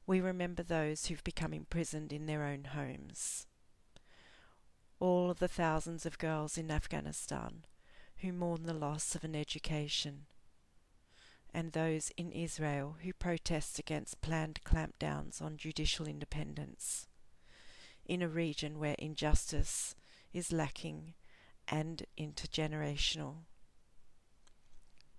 We 0.05 0.21
remember 0.21 0.61
those 0.61 1.07
who've 1.07 1.23
become 1.23 1.53
imprisoned 1.53 2.13
in 2.13 2.27
their 2.27 2.43
own 2.43 2.65
homes. 2.75 3.47
All 4.99 5.31
of 5.31 5.39
the 5.39 5.47
thousands 5.47 6.05
of 6.05 6.19
girls 6.19 6.55
in 6.55 6.69
Afghanistan 6.69 7.65
who 8.17 8.31
mourn 8.31 8.67
the 8.67 8.75
loss 8.75 9.15
of 9.15 9.23
an 9.23 9.35
education 9.35 10.27
and 11.53 11.71
those 11.71 12.11
in 12.17 12.31
Israel 12.31 12.97
who 13.03 13.13
protest 13.13 13.77
against 13.77 14.21
planned 14.21 14.59
clampdowns 14.63 15.41
on 15.41 15.57
judicial 15.57 16.07
independence, 16.07 17.07
in 18.05 18.21
a 18.21 18.27
region 18.27 18.79
where 18.79 18.95
injustice 18.97 19.95
is 20.33 20.51
lacking 20.51 21.13
and 21.67 22.03
intergenerational. 22.17 23.35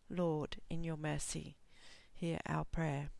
Lord, 0.08 0.56
in 0.68 0.84
your 0.84 0.96
mercy, 0.96 1.56
hear 2.12 2.38
our 2.46 2.64
prayer. 2.64 3.10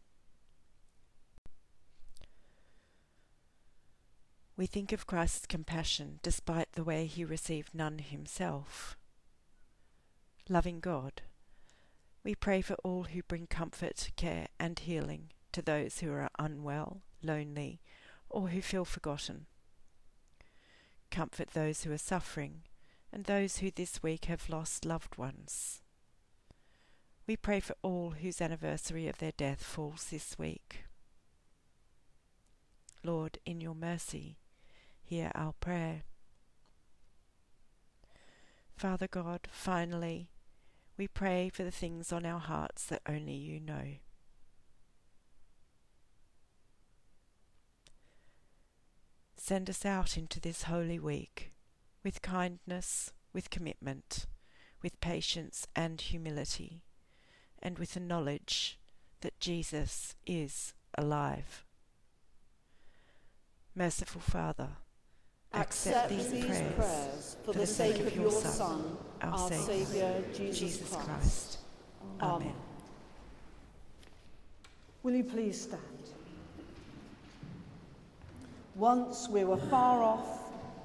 We 4.57 4.67
think 4.67 4.93
of 4.93 5.07
Christ's 5.07 5.47
compassion 5.47 6.21
despite 6.23 6.73
the 6.73 6.85
way 6.85 7.07
he 7.07 7.25
received 7.25 7.75
none 7.75 7.99
himself. 7.99 8.97
Loving 10.49 10.81
God, 10.81 11.23
we 12.25 12.35
pray 12.35 12.61
for 12.61 12.77
all 12.85 13.05
who 13.05 13.23
bring 13.23 13.47
comfort, 13.47 14.11
care, 14.17 14.49
and 14.61 14.79
healing 14.79 15.31
to 15.53 15.63
those 15.63 15.99
who 15.99 16.13
are 16.13 16.31
unwell, 16.39 17.03
lonely, 17.23 17.81
or 18.29 18.49
who 18.49 18.63
feel 18.63 18.85
forgotten. 18.85 19.47
Comfort 21.11 21.51
those 21.51 21.83
who 21.83 21.93
are 21.93 21.99
suffering 21.99 22.63
and 23.13 23.25
those 23.25 23.59
who 23.59 23.71
this 23.71 24.03
week 24.03 24.27
have 24.27 24.49
lost 24.49 24.85
loved 24.85 25.19
ones. 25.19 25.83
We 27.27 27.37
pray 27.37 27.61
for 27.61 27.77
all 27.83 28.11
whose 28.11 28.41
anniversary 28.41 29.07
of 29.09 29.19
their 29.19 29.33
death 29.33 29.63
falls 29.63 30.09
this 30.11 30.39
week. 30.39 30.85
Lord, 33.05 33.39
in 33.45 33.61
your 33.61 33.75
mercy, 33.75 34.39
hear 35.03 35.31
our 35.35 35.53
prayer. 35.53 36.03
Father 38.77 39.07
God, 39.07 39.49
finally, 39.53 40.31
we 40.97 41.09
pray 41.09 41.49
for 41.49 41.63
the 41.63 41.71
things 41.71 42.13
on 42.13 42.27
our 42.27 42.39
hearts 42.39 42.85
that 42.87 43.03
only 43.09 43.35
you 43.35 43.61
know. 43.61 43.97
Send 49.37 49.69
us 49.69 49.85
out 49.85 50.17
into 50.17 50.39
this 50.39 50.65
holy 50.65 50.99
week 50.99 51.53
with 52.05 52.23
kindness, 52.23 53.13
with 53.33 53.51
commitment, 53.51 54.27
with 54.83 55.01
patience 55.01 55.67
and 55.75 56.01
humility, 56.01 56.83
and 57.61 57.79
with 57.79 57.95
the 57.95 58.01
knowledge 58.01 58.79
that 59.21 59.39
Jesus 59.41 60.15
is 60.27 60.75
alive. 60.97 61.65
Merciful 63.75 64.21
Father, 64.21 64.77
accept, 65.55 66.09
these, 66.09 66.29
prayers, 66.77 67.37
for 67.45 67.53
the 67.53 67.67
sake 67.67 68.01
of 68.01 68.15
your 68.17 68.31
Son 68.31 68.97
our, 69.21 69.33
our 69.33 69.51
Saviour, 69.51 70.23
Jesus, 70.33 70.95
Christ. 70.95 71.59
Amen. 72.21 72.37
Amen. 72.37 72.55
Will 75.03 75.15
you 75.15 75.25
please 75.25 75.63
stand? 75.63 75.83
Once 78.75 79.29
we 79.29 79.45
were 79.45 79.59
far 79.59 80.03
off, 80.03 80.43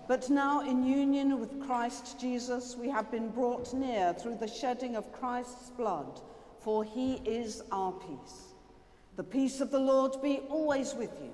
But 0.08 0.30
now, 0.30 0.62
in 0.62 0.86
union 0.86 1.38
with 1.38 1.62
Christ 1.68 2.18
Jesus, 2.18 2.78
we 2.78 2.90
have 2.90 3.12
been 3.12 3.28
brought 3.28 3.74
near 3.74 4.14
through 4.14 4.36
the 4.36 4.48
shedding 4.48 4.96
of 4.96 5.12
Christ's 5.12 5.70
blood, 5.72 6.22
for 6.62 6.86
he 6.86 7.16
is 7.26 7.62
our 7.74 7.92
peace. 7.92 8.54
The 9.18 9.24
peace 9.24 9.60
of 9.60 9.70
the 9.70 9.80
Lord 9.80 10.22
be 10.22 10.40
always 10.50 10.94
with 10.94 11.12
you. 11.22 11.34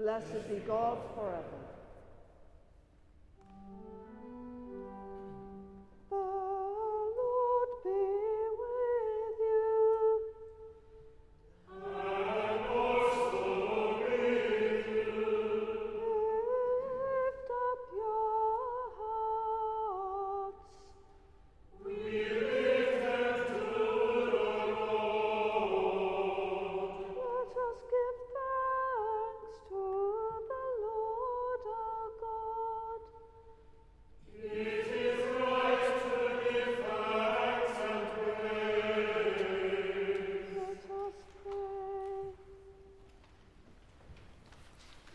Blessed 0.00 0.48
be 0.48 0.56
God 0.66 0.96
forever. 1.14 1.60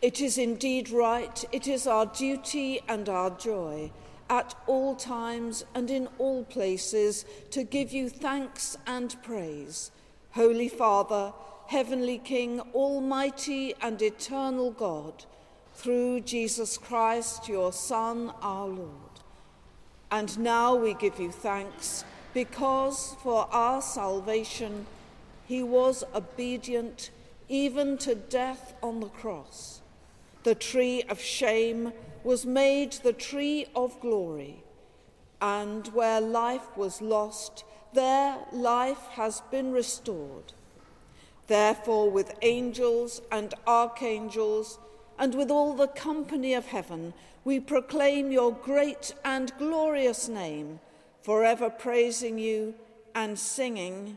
It 0.06 0.20
is 0.20 0.38
indeed 0.38 0.90
right, 0.90 1.44
it 1.50 1.66
is 1.66 1.84
our 1.84 2.06
duty 2.06 2.78
and 2.86 3.08
our 3.08 3.30
joy 3.30 3.90
at 4.30 4.54
all 4.68 4.94
times 4.94 5.64
and 5.74 5.90
in 5.90 6.08
all 6.18 6.44
places 6.44 7.24
to 7.50 7.64
give 7.64 7.90
you 7.90 8.08
thanks 8.08 8.78
and 8.86 9.20
praise. 9.24 9.90
Holy 10.30 10.68
Father, 10.68 11.32
Heavenly 11.66 12.18
King, 12.18 12.60
Almighty 12.72 13.74
and 13.82 14.00
Eternal 14.00 14.70
God, 14.70 15.24
through 15.74 16.20
Jesus 16.20 16.78
Christ, 16.78 17.48
your 17.48 17.72
Son, 17.72 18.32
our 18.40 18.68
Lord. 18.68 19.16
And 20.12 20.38
now 20.38 20.76
we 20.76 20.94
give 20.94 21.18
you 21.18 21.32
thanks 21.32 22.04
because 22.32 23.16
for 23.24 23.48
our 23.50 23.82
salvation 23.82 24.86
he 25.46 25.64
was 25.64 26.04
obedient 26.14 27.10
even 27.48 27.98
to 27.98 28.14
death 28.14 28.74
on 28.84 29.00
the 29.00 29.08
cross 29.08 29.82
the 30.46 30.54
tree 30.54 31.02
of 31.08 31.20
shame 31.20 31.92
was 32.22 32.46
made 32.46 32.92
the 32.92 33.12
tree 33.12 33.66
of 33.74 33.98
glory. 33.98 34.62
And 35.42 35.88
where 35.88 36.20
life 36.20 36.76
was 36.76 37.02
lost, 37.02 37.64
there 37.94 38.38
life 38.52 39.08
has 39.14 39.40
been 39.50 39.72
restored. 39.72 40.52
Therefore, 41.48 42.08
with 42.12 42.38
angels 42.42 43.22
and 43.32 43.54
archangels, 43.66 44.78
and 45.18 45.34
with 45.34 45.50
all 45.50 45.74
the 45.74 45.88
company 45.88 46.54
of 46.54 46.66
heaven, 46.66 47.12
we 47.44 47.58
proclaim 47.58 48.30
your 48.30 48.52
great 48.52 49.14
and 49.24 49.52
glorious 49.58 50.28
name, 50.28 50.78
forever 51.22 51.68
praising 51.68 52.38
you 52.38 52.72
and 53.16 53.36
singing. 53.36 54.16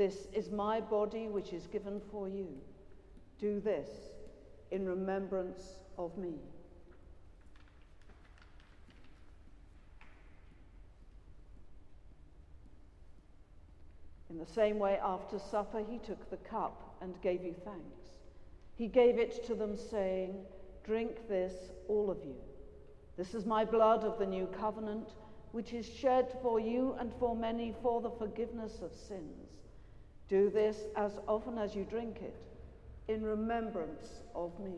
This 0.00 0.28
is 0.32 0.50
my 0.50 0.80
body, 0.80 1.28
which 1.28 1.52
is 1.52 1.66
given 1.66 2.00
for 2.10 2.26
you. 2.26 2.48
Do 3.38 3.60
this 3.60 3.90
in 4.70 4.88
remembrance 4.88 5.62
of 5.98 6.16
me. 6.16 6.36
In 14.30 14.38
the 14.38 14.46
same 14.46 14.78
way, 14.78 14.98
after 15.04 15.38
supper, 15.38 15.84
he 15.86 15.98
took 15.98 16.30
the 16.30 16.38
cup 16.38 16.96
and 17.02 17.20
gave 17.20 17.44
you 17.44 17.54
thanks. 17.62 18.00
He 18.76 18.86
gave 18.86 19.18
it 19.18 19.44
to 19.48 19.54
them, 19.54 19.76
saying, 19.76 20.34
Drink 20.82 21.28
this, 21.28 21.52
all 21.88 22.10
of 22.10 22.24
you. 22.24 22.36
This 23.18 23.34
is 23.34 23.44
my 23.44 23.66
blood 23.66 24.04
of 24.04 24.18
the 24.18 24.24
new 24.24 24.46
covenant, 24.46 25.10
which 25.52 25.74
is 25.74 25.86
shed 25.86 26.38
for 26.40 26.58
you 26.58 26.96
and 26.98 27.12
for 27.20 27.36
many 27.36 27.74
for 27.82 28.00
the 28.00 28.08
forgiveness 28.08 28.80
of 28.80 28.94
sins. 28.94 29.49
Do 30.30 30.48
this 30.48 30.86
as 30.94 31.18
often 31.26 31.58
as 31.58 31.74
you 31.74 31.82
drink 31.82 32.18
it 32.22 32.40
in 33.08 33.24
remembrance 33.24 34.06
of 34.32 34.52
me. 34.60 34.76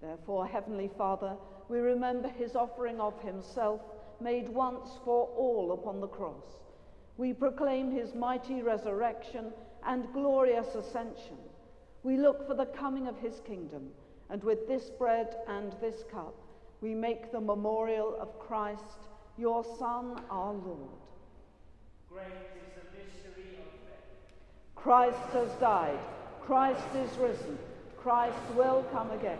Therefore, 0.00 0.48
Heavenly 0.48 0.90
Father, 0.98 1.36
we 1.68 1.78
remember 1.78 2.28
his 2.28 2.56
offering 2.56 2.98
of 2.98 3.22
himself 3.22 3.80
made 4.20 4.48
once 4.48 4.90
for 5.04 5.28
all 5.28 5.78
upon 5.78 6.00
the 6.00 6.08
cross. 6.08 6.44
We 7.18 7.32
proclaim 7.34 7.92
his 7.92 8.16
mighty 8.16 8.62
resurrection 8.62 9.52
and 9.86 10.12
glorious 10.12 10.74
ascension. 10.74 11.38
We 12.02 12.16
look 12.16 12.48
for 12.48 12.54
the 12.54 12.66
coming 12.66 13.06
of 13.06 13.16
his 13.18 13.38
kingdom, 13.46 13.90
and 14.28 14.42
with 14.42 14.66
this 14.66 14.90
bread 14.90 15.36
and 15.46 15.72
this 15.80 16.02
cup, 16.10 16.34
we 16.82 16.94
make 16.94 17.32
the 17.32 17.40
memorial 17.40 18.16
of 18.20 18.38
Christ, 18.38 19.08
your 19.38 19.64
Son, 19.78 20.20
our 20.30 20.52
Lord. 20.52 20.90
Great 22.10 22.26
is 22.26 22.72
the 22.74 22.98
mystery 22.98 23.56
of 23.58 23.64
faith. 23.86 24.74
Christ 24.74 25.32
has 25.32 25.50
died. 25.60 25.98
Christ 26.42 26.84
is 26.94 27.16
risen. 27.16 27.58
Christ 27.96 28.36
will 28.54 28.84
come 28.92 29.10
again 29.12 29.38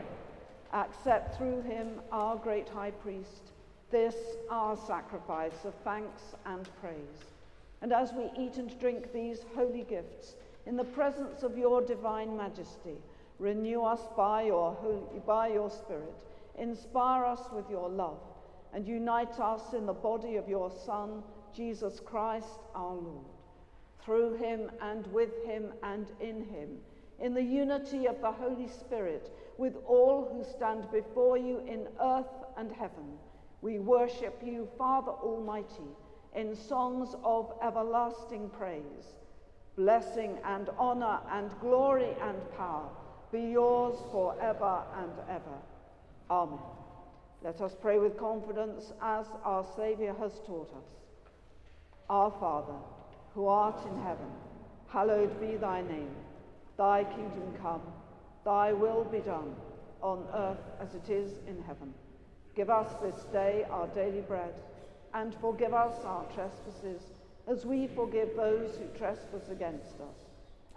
accept 0.72 1.36
through 1.36 1.62
him, 1.62 2.00
our 2.10 2.36
great 2.36 2.68
high 2.68 2.90
priest, 2.90 3.52
this 3.90 4.14
our 4.50 4.76
sacrifice 4.76 5.64
of 5.64 5.74
thanks 5.84 6.22
and 6.46 6.68
praise. 6.80 7.30
And 7.82 7.92
as 7.92 8.12
we 8.12 8.30
eat 8.38 8.56
and 8.56 8.78
drink 8.80 9.12
these 9.12 9.40
holy 9.54 9.82
gifts 9.82 10.34
in 10.66 10.76
the 10.76 10.84
presence 10.84 11.42
of 11.42 11.58
your 11.58 11.82
divine 11.82 12.36
majesty, 12.36 12.96
renew 13.38 13.82
us 13.82 14.00
by 14.16 14.44
your, 14.44 14.72
holy, 14.74 15.20
by 15.26 15.48
your 15.48 15.70
Spirit, 15.70 16.24
inspire 16.62 17.24
us 17.24 17.40
with 17.52 17.68
your 17.68 17.88
love, 17.88 18.20
and 18.72 18.86
unite 18.86 19.38
us 19.40 19.74
in 19.74 19.84
the 19.84 19.92
body 19.92 20.36
of 20.36 20.48
your 20.48 20.70
Son, 20.86 21.22
Jesus 21.54 22.00
Christ 22.00 22.60
our 22.74 22.94
Lord. 22.94 23.26
Through 24.04 24.36
him 24.36 24.70
and 24.80 25.06
with 25.08 25.44
him 25.44 25.72
and 25.82 26.06
in 26.20 26.44
him, 26.44 26.78
in 27.20 27.34
the 27.34 27.42
unity 27.42 28.06
of 28.06 28.20
the 28.20 28.32
Holy 28.32 28.68
Spirit, 28.68 29.30
with 29.58 29.76
all 29.86 30.28
who 30.32 30.44
stand 30.56 30.90
before 30.90 31.36
you 31.36 31.58
in 31.68 31.86
earth 32.00 32.32
and 32.56 32.72
heaven. 32.72 33.18
We 33.60 33.78
worship 33.78 34.40
you, 34.44 34.68
Father 34.78 35.12
Almighty, 35.12 35.90
in 36.34 36.54
songs 36.54 37.14
of 37.22 37.52
everlasting 37.62 38.50
praise. 38.50 39.14
Blessing 39.76 40.38
and 40.44 40.68
honor 40.78 41.20
and 41.30 41.50
glory 41.60 42.10
and 42.22 42.36
power 42.56 42.88
be 43.32 43.40
yours 43.40 43.96
forever 44.10 44.82
and 44.98 45.12
ever. 45.28 45.58
Amen. 46.30 46.58
Let 47.42 47.60
us 47.60 47.76
pray 47.80 47.98
with 47.98 48.16
confidence 48.18 48.92
as 49.02 49.26
our 49.44 49.66
Saviour 49.76 50.14
has 50.20 50.32
taught 50.46 50.70
us. 50.76 50.88
Our 52.08 52.30
Father, 52.38 52.78
who 53.34 53.46
art 53.46 53.84
in 53.86 54.02
heaven, 54.02 54.30
hallowed 54.88 55.40
be 55.40 55.56
thy 55.56 55.82
name. 55.82 56.14
Thy 56.76 57.04
kingdom 57.04 57.54
come 57.60 57.82
Thy 58.44 58.72
will 58.72 59.04
be 59.04 59.20
done 59.20 59.54
on 60.02 60.26
earth 60.34 60.64
as 60.80 60.94
it 60.94 61.08
is 61.10 61.38
in 61.46 61.62
heaven. 61.62 61.94
Give 62.56 62.70
us 62.70 62.92
this 63.00 63.24
day 63.32 63.64
our 63.70 63.86
daily 63.88 64.20
bread, 64.20 64.54
and 65.14 65.34
forgive 65.40 65.72
us 65.72 66.04
our 66.04 66.24
trespasses, 66.34 67.02
as 67.46 67.64
we 67.64 67.86
forgive 67.86 68.36
those 68.36 68.76
who 68.76 68.98
trespass 68.98 69.48
against 69.48 69.94
us. 70.00 70.26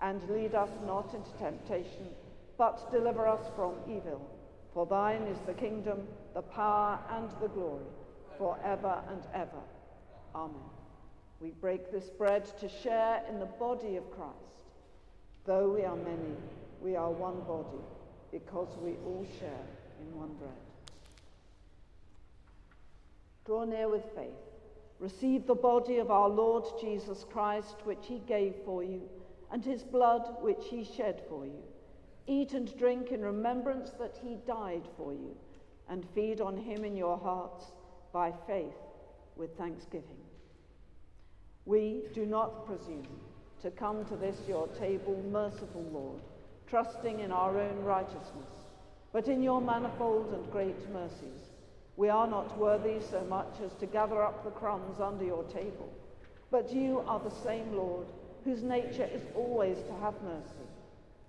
And 0.01 0.21
lead 0.29 0.53
us 0.53 0.69
not 0.85 1.13
into 1.13 1.31
temptation, 1.39 2.09
but 2.57 2.91
deliver 2.91 3.27
us 3.27 3.45
from 3.55 3.73
evil. 3.89 4.29
For 4.75 4.85
thine 4.85 5.21
is 5.21 5.39
the 5.47 5.53
kingdom, 5.53 6.05
the 6.33 6.41
power, 6.41 6.99
and 7.09 7.31
the 7.41 7.47
glory, 7.47 7.85
for 8.37 8.59
ever 8.61 9.01
and 9.09 9.23
ever. 9.33 9.63
Amen. 10.35 10.59
We 11.39 11.51
break 11.51 11.93
this 11.93 12.09
bread 12.09 12.45
to 12.59 12.67
share 12.67 13.23
in 13.29 13.39
the 13.39 13.45
body 13.45 13.95
of 13.95 14.11
Christ. 14.11 14.35
Though 15.45 15.69
we 15.69 15.85
are 15.85 15.95
many, 15.95 16.35
we 16.81 16.97
are 16.97 17.09
one 17.09 17.39
body 17.47 17.85
because 18.33 18.67
we 18.81 18.95
all 19.05 19.25
share 19.39 19.65
in 20.01 20.13
one 20.13 20.33
bread. 20.33 20.51
Draw 23.45 23.63
near 23.63 23.87
with 23.87 24.03
faith. 24.13 24.27
Receive 24.99 25.47
the 25.47 25.55
body 25.55 25.99
of 25.99 26.11
our 26.11 26.27
Lord 26.27 26.65
Jesus 26.81 27.23
Christ, 27.31 27.75
which 27.85 28.07
he 28.07 28.19
gave 28.27 28.55
for 28.65 28.83
you, 28.83 29.03
and 29.53 29.63
his 29.63 29.83
blood, 29.83 30.35
which 30.41 30.65
he 30.69 30.83
shed 30.83 31.21
for 31.29 31.45
you. 31.45 31.63
Eat 32.27 32.53
and 32.53 32.75
drink 32.77 33.11
in 33.11 33.21
remembrance 33.21 33.91
that 33.99 34.17
he 34.23 34.37
died 34.47 34.83
for 34.97 35.13
you, 35.13 35.35
and 35.89 36.05
feed 36.15 36.41
on 36.41 36.57
him 36.57 36.83
in 36.83 36.95
your 36.95 37.17
hearts 37.17 37.65
by 38.11 38.33
faith 38.47 38.73
with 39.35 39.55
thanksgiving. 39.57 40.23
We 41.65 42.03
do 42.13 42.25
not 42.25 42.65
presume 42.65 43.07
to 43.61 43.71
come 43.71 44.05
to 44.05 44.15
this 44.15 44.37
your 44.47 44.67
table, 44.69 45.23
merciful 45.31 45.85
Lord 45.91 46.21
trusting 46.67 47.19
in 47.19 47.31
our 47.31 47.59
own 47.59 47.83
righteousness, 47.83 48.65
but 49.13 49.27
in 49.27 49.41
your 49.41 49.61
manifold 49.61 50.33
and 50.33 50.51
great 50.51 50.89
mercies. 50.91 51.51
We 51.95 52.09
are 52.09 52.27
not 52.27 52.57
worthy 52.57 52.99
so 52.99 53.23
much 53.25 53.61
as 53.63 53.73
to 53.75 53.85
gather 53.85 54.21
up 54.21 54.43
the 54.43 54.51
crumbs 54.51 54.99
under 54.99 55.23
your 55.23 55.43
table, 55.43 55.89
but 56.51 56.73
you 56.73 57.03
are 57.07 57.19
the 57.19 57.29
same 57.29 57.75
Lord, 57.75 58.07
whose 58.43 58.61
nature 58.61 59.07
is 59.13 59.21
always 59.35 59.77
to 59.83 59.93
have 60.01 60.21
mercy. 60.23 60.67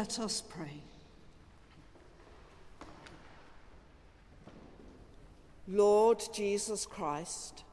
Let 0.00 0.18
us 0.18 0.42
pray. 0.48 0.80
Lord 5.68 6.22
Jesus 6.32 6.86
Christ, 6.86 7.64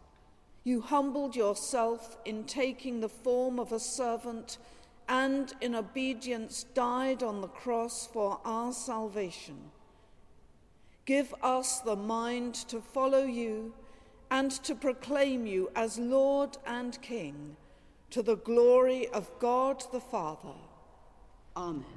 you 0.65 0.81
humbled 0.81 1.37
yourself 1.37 2.17
in 2.25 2.43
taking 2.43 2.99
the 2.99 3.07
form 3.07 3.61
of 3.61 3.71
a 3.71 3.79
servant 3.79 4.57
and 5.07 5.53
in 5.61 5.73
obedience 5.73 6.65
died 6.73 7.23
on 7.23 7.39
the 7.39 7.47
cross 7.47 8.09
for 8.11 8.41
our 8.43 8.73
salvation. 8.73 9.71
Give 11.05 11.33
us 11.41 11.79
the 11.79 11.95
mind 11.95 12.55
to 12.67 12.81
follow 12.81 13.23
you 13.23 13.73
and 14.29 14.51
to 14.65 14.75
proclaim 14.75 15.45
you 15.45 15.71
as 15.77 15.97
Lord 15.97 16.57
and 16.65 17.01
King 17.01 17.55
to 18.09 18.21
the 18.21 18.35
glory 18.35 19.07
of 19.13 19.31
God 19.39 19.81
the 19.93 20.01
Father. 20.01 20.59
Amen. 21.55 21.96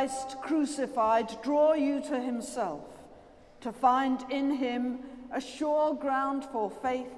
Christ 0.00 0.40
crucified 0.40 1.28
draw 1.42 1.74
you 1.74 2.00
to 2.00 2.18
himself, 2.18 2.86
to 3.60 3.70
find 3.70 4.24
in 4.30 4.52
him 4.52 5.00
a 5.30 5.42
sure 5.42 5.92
ground 5.92 6.42
for 6.50 6.70
faith, 6.70 7.12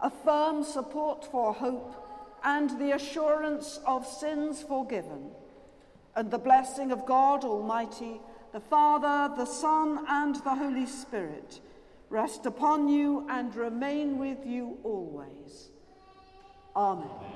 a 0.00 0.08
firm 0.08 0.64
support 0.64 1.30
for 1.30 1.52
hope, 1.52 1.94
and 2.42 2.70
the 2.80 2.92
assurance 2.92 3.80
of 3.86 4.06
sins 4.06 4.62
forgiven. 4.62 5.28
And 6.16 6.30
the 6.30 6.38
blessing 6.38 6.90
of 6.90 7.04
God 7.04 7.44
Almighty, 7.44 8.18
the 8.52 8.60
Father, 8.60 9.34
the 9.36 9.44
Son, 9.44 10.02
and 10.08 10.36
the 10.36 10.54
Holy 10.54 10.86
Spirit 10.86 11.60
rest 12.08 12.46
upon 12.46 12.88
you 12.88 13.26
and 13.28 13.54
remain 13.54 14.16
with 14.16 14.46
you 14.46 14.78
always. 14.84 15.68
Amen. 16.74 17.10
Amen. 17.10 17.31